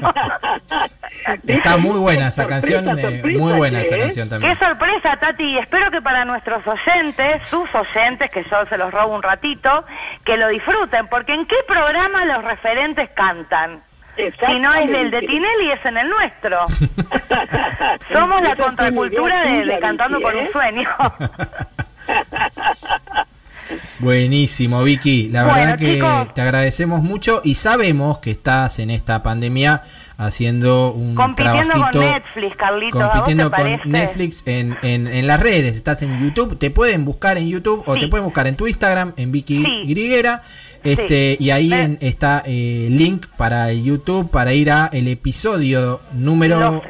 [1.46, 4.02] Está muy buena esa canción, sorpresa, eh, sorpresa, muy buena ¿qué esa es?
[4.02, 4.58] canción Qué también.
[4.58, 5.44] sorpresa, Tati.
[5.44, 9.84] Y espero que para nuestros oyentes, sus oyentes, que yo se los robo un ratito,
[10.24, 11.06] que lo disfruten.
[11.08, 13.82] Porque ¿en qué programa los referentes cantan?
[14.16, 16.66] Si no es del de Tinelli, es en el nuestro.
[18.12, 20.50] Somos la contracultura de, de Cantando por un ¿eh?
[20.52, 20.88] Sueño.
[23.98, 25.28] Buenísimo, Vicky.
[25.28, 26.34] La Bueno, verdad que chicos.
[26.34, 29.82] te agradecemos mucho y sabemos que estás en esta pandemia
[30.18, 32.00] haciendo un Compitiendo con trabajito.
[32.00, 33.88] Netflix, Carlitos, ¿a vos compitiendo con parece?
[33.88, 35.76] Netflix en, en, en las redes.
[35.76, 39.14] Estás en YouTube, te pueden buscar en YouTube o te pueden buscar en tu Instagram,
[39.16, 39.82] en Vicky Sí.
[39.86, 40.42] Griguera.
[40.82, 46.58] Este, y ahí en- está eh, link para YouTube para ir a el episodio número
[46.60, 46.82] Los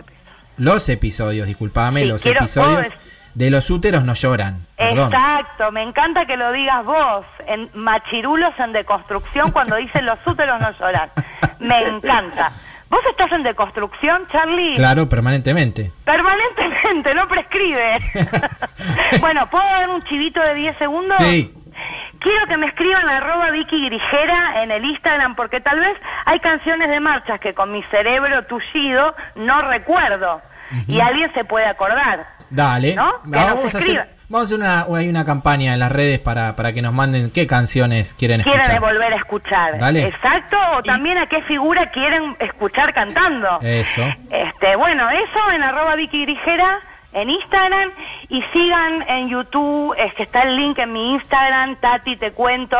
[0.56, 2.86] los episodios, disculpame, Sí, los quiero- episodios
[3.34, 4.66] de los úteros no lloran.
[4.76, 5.12] Perdón.
[5.12, 10.60] Exacto, me encanta que lo digas vos, en Machirulos en Deconstrucción, cuando dicen los úteros
[10.60, 11.10] no lloran.
[11.58, 12.52] Me encanta.
[12.90, 14.74] ¿Vos estás en deconstrucción, Charlie?
[14.76, 15.90] Claro, permanentemente.
[16.04, 17.98] Permanentemente, no prescribe.
[19.20, 21.18] bueno, ¿puedo dar un chivito de 10 segundos?
[21.18, 21.52] Sí.
[22.20, 25.94] Quiero que me escriban arroba Vicky Grigera en el Instagram porque tal vez
[26.24, 30.40] hay canciones de marchas que con mi cerebro tullido no recuerdo
[30.86, 32.26] y alguien se puede acordar.
[32.54, 32.94] Dale.
[32.94, 33.06] ¿No?
[33.22, 34.08] Que nos Vamos a hacer, escriban.
[34.28, 37.30] vamos a hacer una, hay una campaña en las redes para, para que nos manden
[37.30, 38.80] qué canciones quieren Quieren escuchar.
[38.80, 39.78] volver a escuchar.
[39.78, 40.06] Dale.
[40.06, 43.58] Exacto, o también a qué figura quieren escuchar cantando.
[43.62, 44.02] Eso.
[44.30, 46.80] Este, bueno, eso en arroba Vicky Grigera
[47.14, 47.90] en Instagram
[48.28, 52.76] y sigan en YouTube, es que está el link en mi Instagram, Tati te cuento,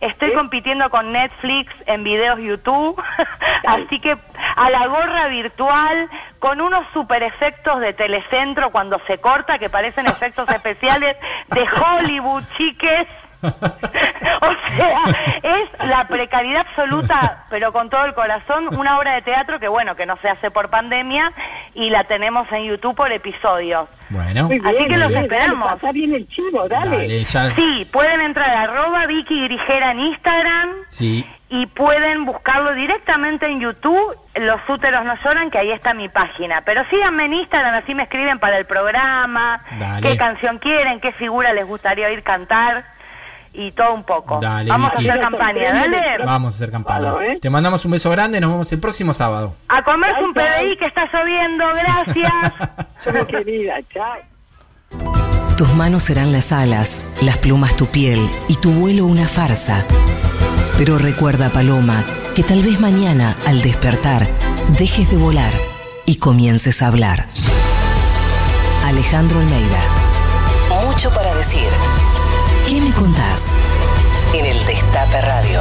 [0.00, 3.02] estoy compitiendo con Netflix en videos YouTube,
[3.66, 4.16] así que
[4.56, 6.08] a la gorra virtual
[6.38, 11.16] con unos super efectos de telecentro cuando se corta que parecen efectos especiales
[11.48, 13.06] de Hollywood, chiques.
[13.42, 15.02] o sea,
[15.42, 19.96] es la precariedad absoluta, pero con todo el corazón, una obra de teatro que bueno,
[19.96, 21.32] que no se hace por pandemia
[21.74, 23.88] y la tenemos en YouTube por episodios.
[24.10, 24.46] Bueno.
[24.46, 25.72] Así bien, que los esperamos.
[25.72, 26.96] Pasá bien el chivo, dale.
[26.98, 27.54] Dale, ya.
[27.54, 31.24] Sí, pueden entrar a arroba Vicky Grigera en Instagram Sí.
[31.48, 36.60] y pueden buscarlo directamente en YouTube, Los úteros no lloran, que ahí está mi página.
[36.62, 40.08] Pero síganme en Instagram, así me escriben para el programa, Dale.
[40.08, 42.84] qué canción quieren, qué figura les gustaría oír cantar
[43.52, 44.38] y todo un poco.
[44.40, 45.08] Dale, Vamos Vicky.
[45.08, 46.24] a hacer campaña, dale.
[46.24, 47.12] Vamos a hacer campaña.
[47.24, 47.38] ¿eh?
[47.40, 49.54] Te mandamos un beso grande, nos vemos el próximo sábado.
[49.68, 50.54] A comerse un Chau, chau.
[50.64, 52.32] PDI que está lloviendo, gracias.
[53.00, 54.16] Chao, querida, chao.
[55.56, 59.84] Tus manos serán las alas, las plumas tu piel y tu vuelo una farsa.
[60.78, 62.04] Pero recuerda, Paloma,
[62.34, 64.26] que tal vez mañana, al despertar,
[64.78, 65.52] dejes de volar
[66.06, 67.26] y comiences a hablar.
[68.86, 69.80] Alejandro Almeida.
[70.86, 71.68] Mucho para decir.
[72.70, 73.42] ¿Qué me contás?
[74.32, 75.60] En el Destape Radio.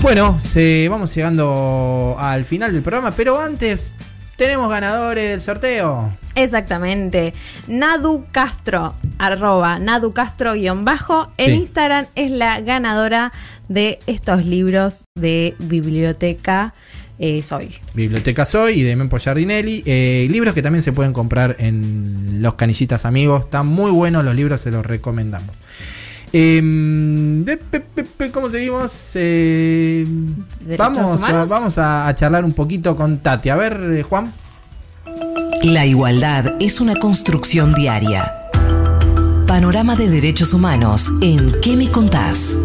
[0.00, 3.92] Bueno, se, vamos llegando al final del programa, pero antes
[4.36, 6.16] tenemos ganadores del sorteo.
[6.34, 7.34] Exactamente.
[7.66, 11.28] Nadu Castro, arroba Nadu Castro guion bajo.
[11.36, 11.52] En Sí.
[11.52, 13.30] Instagram es la ganadora
[13.68, 16.72] de estos libros de biblioteca
[17.18, 17.70] eh, Soy.
[17.94, 19.82] Biblioteca Soy y de Mempo Giardinelli.
[19.86, 23.44] Eh, libros que también se pueden comprar en Los Canillitas Amigos.
[23.44, 25.50] Están muy buenos los libros, se los recomendamos.
[26.32, 29.12] Em, de- pe- pe- pe- ¿Cómo seguimos?
[29.14, 30.04] Eh,
[30.60, 33.48] ¿Derechos vamos a, vamos a, a charlar un poquito con Tati.
[33.48, 34.32] A ver, eh, Juan.
[35.62, 38.32] La igualdad es una construcción diaria.
[39.46, 42.58] Panorama de derechos humanos en ¿Qué me contás?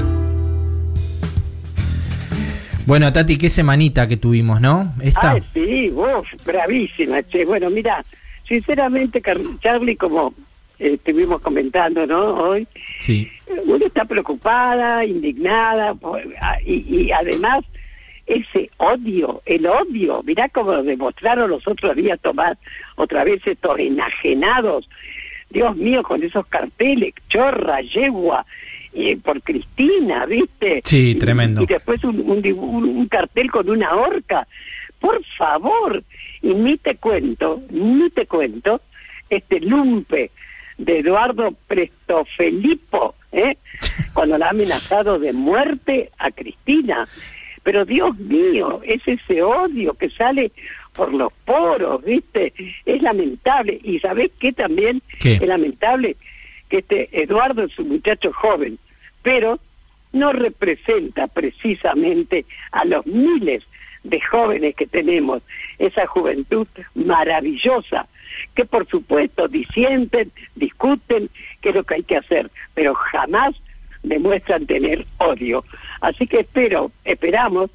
[2.91, 4.93] Bueno, Tati, qué semanita que tuvimos, ¿no?
[5.01, 5.31] Esta.
[5.31, 7.45] Ay, sí, vos, bravísima, che.
[7.45, 8.03] Bueno, mira,
[8.45, 9.21] sinceramente,
[9.61, 10.33] Charlie, como
[10.77, 12.33] eh, estuvimos comentando, ¿no?
[12.33, 12.67] Hoy,
[12.99, 13.31] Sí.
[13.65, 15.95] uno está preocupada, indignada,
[16.65, 16.73] y,
[17.03, 17.63] y además
[18.25, 22.57] ese odio, el odio, mirá cómo lo demostraron los otros días, Tomás,
[22.97, 24.89] otra vez estos enajenados,
[25.49, 28.45] Dios mío, con esos carteles, chorra, yegua,
[28.93, 30.81] eh, por Cristina, ¿viste?
[30.83, 31.61] Sí, tremendo.
[31.63, 34.47] Y, después un, un un- un cartel con una horca.
[34.99, 36.03] por favor.
[36.43, 38.81] Y ni te cuento, ni te cuento,
[39.29, 40.31] este lumpe
[40.77, 43.57] de Eduardo Prestofelipo, ¿eh?
[44.13, 47.07] cuando la ha amenazado de muerte a Cristina.
[47.63, 50.51] Pero Dios mío, es ese odio que sale
[50.93, 52.53] por los poros, ¿viste?
[52.85, 53.79] Es lamentable.
[53.83, 55.33] Y ¿sabés qué también ¿Qué?
[55.35, 56.17] es lamentable?
[56.71, 58.79] Que este Eduardo es un muchacho joven,
[59.21, 59.59] pero
[60.13, 63.63] no representa precisamente a los miles
[64.03, 65.43] de jóvenes que tenemos,
[65.79, 66.65] esa juventud
[66.95, 68.07] maravillosa,
[68.55, 71.29] que por supuesto disienten, discuten
[71.59, 73.53] qué es lo que hay que hacer, pero jamás
[74.03, 75.65] demuestran tener odio.
[75.99, 77.69] Así que espero, esperamos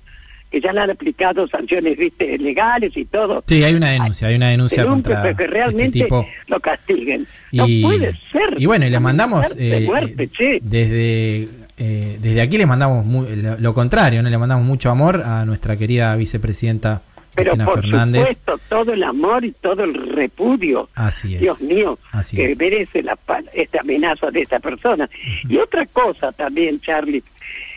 [0.51, 3.43] que ya le han aplicado sanciones viste legales y todo.
[3.47, 6.27] Sí, hay una denuncia, hay una denuncia Pero contra que este realmente tipo.
[6.47, 7.27] lo castiguen.
[7.51, 8.55] Y, no puede ser.
[8.57, 10.59] y bueno, y le mandamos eh, muerte, che.
[10.63, 11.49] desde
[11.79, 15.45] eh, desde aquí le mandamos mu- lo, lo contrario, no le mandamos mucho amor a
[15.45, 17.03] nuestra querida vicepresidenta
[17.35, 18.21] Pero Cristina por Fernández.
[18.29, 20.89] supuesto, todo el amor y todo el repudio.
[20.95, 21.41] Así es.
[21.43, 22.59] Dios mío, Así que es.
[22.59, 23.19] merece la,
[23.53, 25.11] esta amenaza de esta persona.
[25.49, 27.23] Y otra cosa también, Charlie,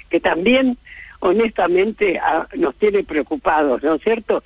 [0.10, 0.78] que también
[1.20, 2.20] honestamente
[2.56, 4.44] nos tiene preocupados, ¿no es cierto?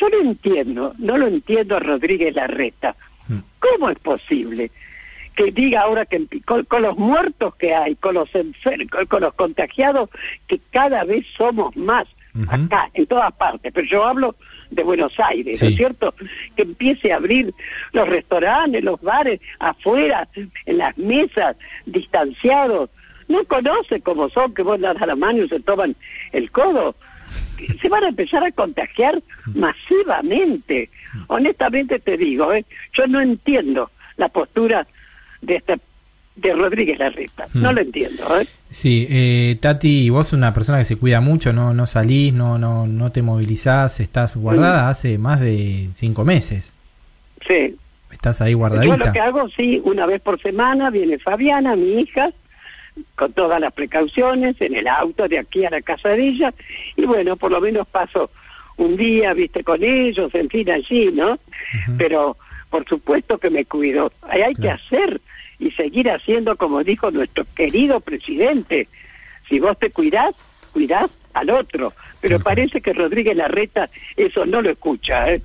[0.00, 2.94] Yo no entiendo, no lo entiendo a Rodríguez Larreta.
[3.58, 4.70] ¿Cómo es posible
[5.36, 9.34] que diga ahora que con, con los muertos que hay, con los enfer- con, los
[9.34, 10.10] contagiados,
[10.48, 12.06] que cada vez somos más
[12.66, 14.34] acá, en todas partes, pero yo hablo
[14.70, 16.14] de Buenos Aires, ¿no es cierto?
[16.54, 17.52] Que empiece a abrir
[17.92, 20.28] los restaurantes, los bares, afuera,
[20.66, 22.90] en las mesas, distanciados.
[23.28, 25.94] No conoce cómo son, que vos das a la mano y se toman
[26.32, 26.94] el codo.
[27.80, 29.20] Se van a empezar a contagiar
[29.54, 30.90] masivamente.
[31.26, 32.64] Honestamente te digo, ¿eh?
[32.94, 34.86] yo no entiendo la postura
[35.42, 35.78] de esta
[36.36, 37.46] de Rodríguez Larreta.
[37.54, 38.22] No lo entiendo.
[38.40, 38.46] ¿eh?
[38.70, 42.86] Sí, eh, Tati, vos una persona que se cuida mucho, no no salís, no no
[42.86, 46.72] no te movilizás, estás guardada hace más de cinco meses.
[47.46, 47.74] Sí.
[48.12, 49.12] Estás ahí Yo lo guardadita.
[49.12, 52.30] que hago, sí, una vez por semana viene Fabiana, mi hija,
[53.14, 56.54] con todas las precauciones, en el auto de aquí a la casa de ella,
[56.96, 58.30] y bueno, por lo menos paso
[58.76, 61.38] un día, viste, con ellos, en fin, allí, ¿no?
[61.96, 62.36] Pero
[62.70, 64.12] por supuesto que me cuido.
[64.22, 65.20] Hay, hay que hacer
[65.58, 68.88] y seguir haciendo como dijo nuestro querido presidente.
[69.48, 70.34] Si vos te cuidás,
[70.72, 71.92] cuidás al otro.
[72.20, 75.42] Pero parece que Rodríguez Larreta eso no lo escucha, ¿eh?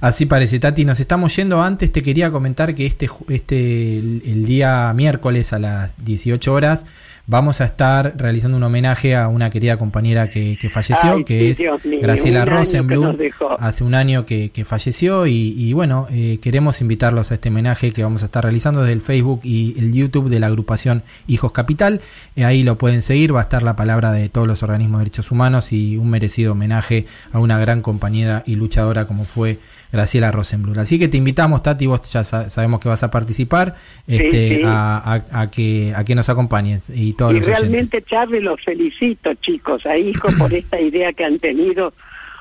[0.00, 4.44] Así parece, Tati, nos estamos yendo antes, te quería comentar que este este el, el
[4.44, 6.86] día miércoles a las 18 horas
[7.28, 11.54] vamos a estar realizando un homenaje a una querida compañera que, que falleció, Ay, que
[11.54, 13.16] sí, es mío, Graciela Rosenblum.
[13.58, 17.92] Hace un año que, que falleció y, y bueno, eh, queremos invitarlos a este homenaje
[17.92, 21.52] que vamos a estar realizando desde el Facebook y el YouTube de la agrupación Hijos
[21.52, 22.00] Capital.
[22.34, 25.04] Eh, ahí lo pueden seguir, va a estar la palabra de todos los organismos de
[25.04, 29.58] derechos humanos y un merecido homenaje a una gran compañera y luchadora como fue
[29.92, 30.78] Graciela Rosenblum.
[30.78, 33.74] Así que te invitamos, Tati, vos ya sa- sabemos que vas a participar,
[34.06, 34.62] este, sí.
[34.64, 34.96] A,
[35.32, 39.32] a- a que, a que nos acompañes y todos y los realmente, Charlie, los felicito,
[39.34, 41.92] chicos, a hijo por esta idea que han tenido,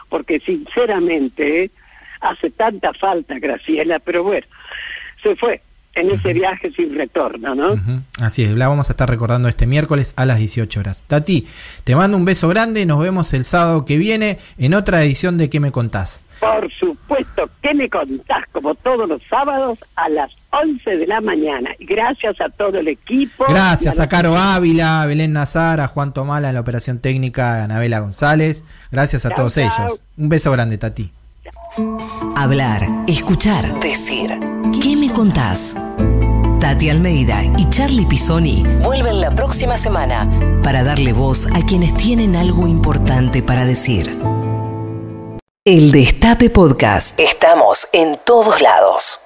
[0.10, 1.72] porque sinceramente ¿eh?
[2.22, 4.46] hace tanta falta Graciela, pero bueno,
[5.24, 5.62] se fue
[5.98, 7.76] en ese viaje sin retorno, ¿no?
[8.22, 11.04] Así es, la vamos a estar recordando este miércoles a las 18 horas.
[11.08, 11.48] Tati,
[11.84, 15.50] te mando un beso grande, nos vemos el sábado que viene en otra edición de
[15.50, 16.22] ¿Qué me contás?
[16.40, 18.44] Por supuesto, ¿qué me contás?
[18.52, 21.72] Como todos los sábados a las 11 de la mañana.
[21.80, 23.46] Y Gracias a todo el equipo.
[23.50, 27.64] Gracias a Caro Ávila, a Belén Nazar, a Juan Tomala en la operación técnica, a
[27.64, 28.64] Anabela González.
[28.92, 29.64] Gracias a Chau, todos chau.
[29.64, 30.00] ellos.
[30.18, 31.12] Un beso grande, Tati.
[32.36, 34.57] Hablar, escuchar, decir.
[35.18, 35.76] ¿Qué me contás?
[36.60, 40.30] Tati Almeida y Charlie Pisoni vuelven la próxima semana
[40.62, 44.16] para darle voz a quienes tienen algo importante para decir.
[45.66, 47.20] El Destape Podcast.
[47.20, 49.22] Estamos en todos lados.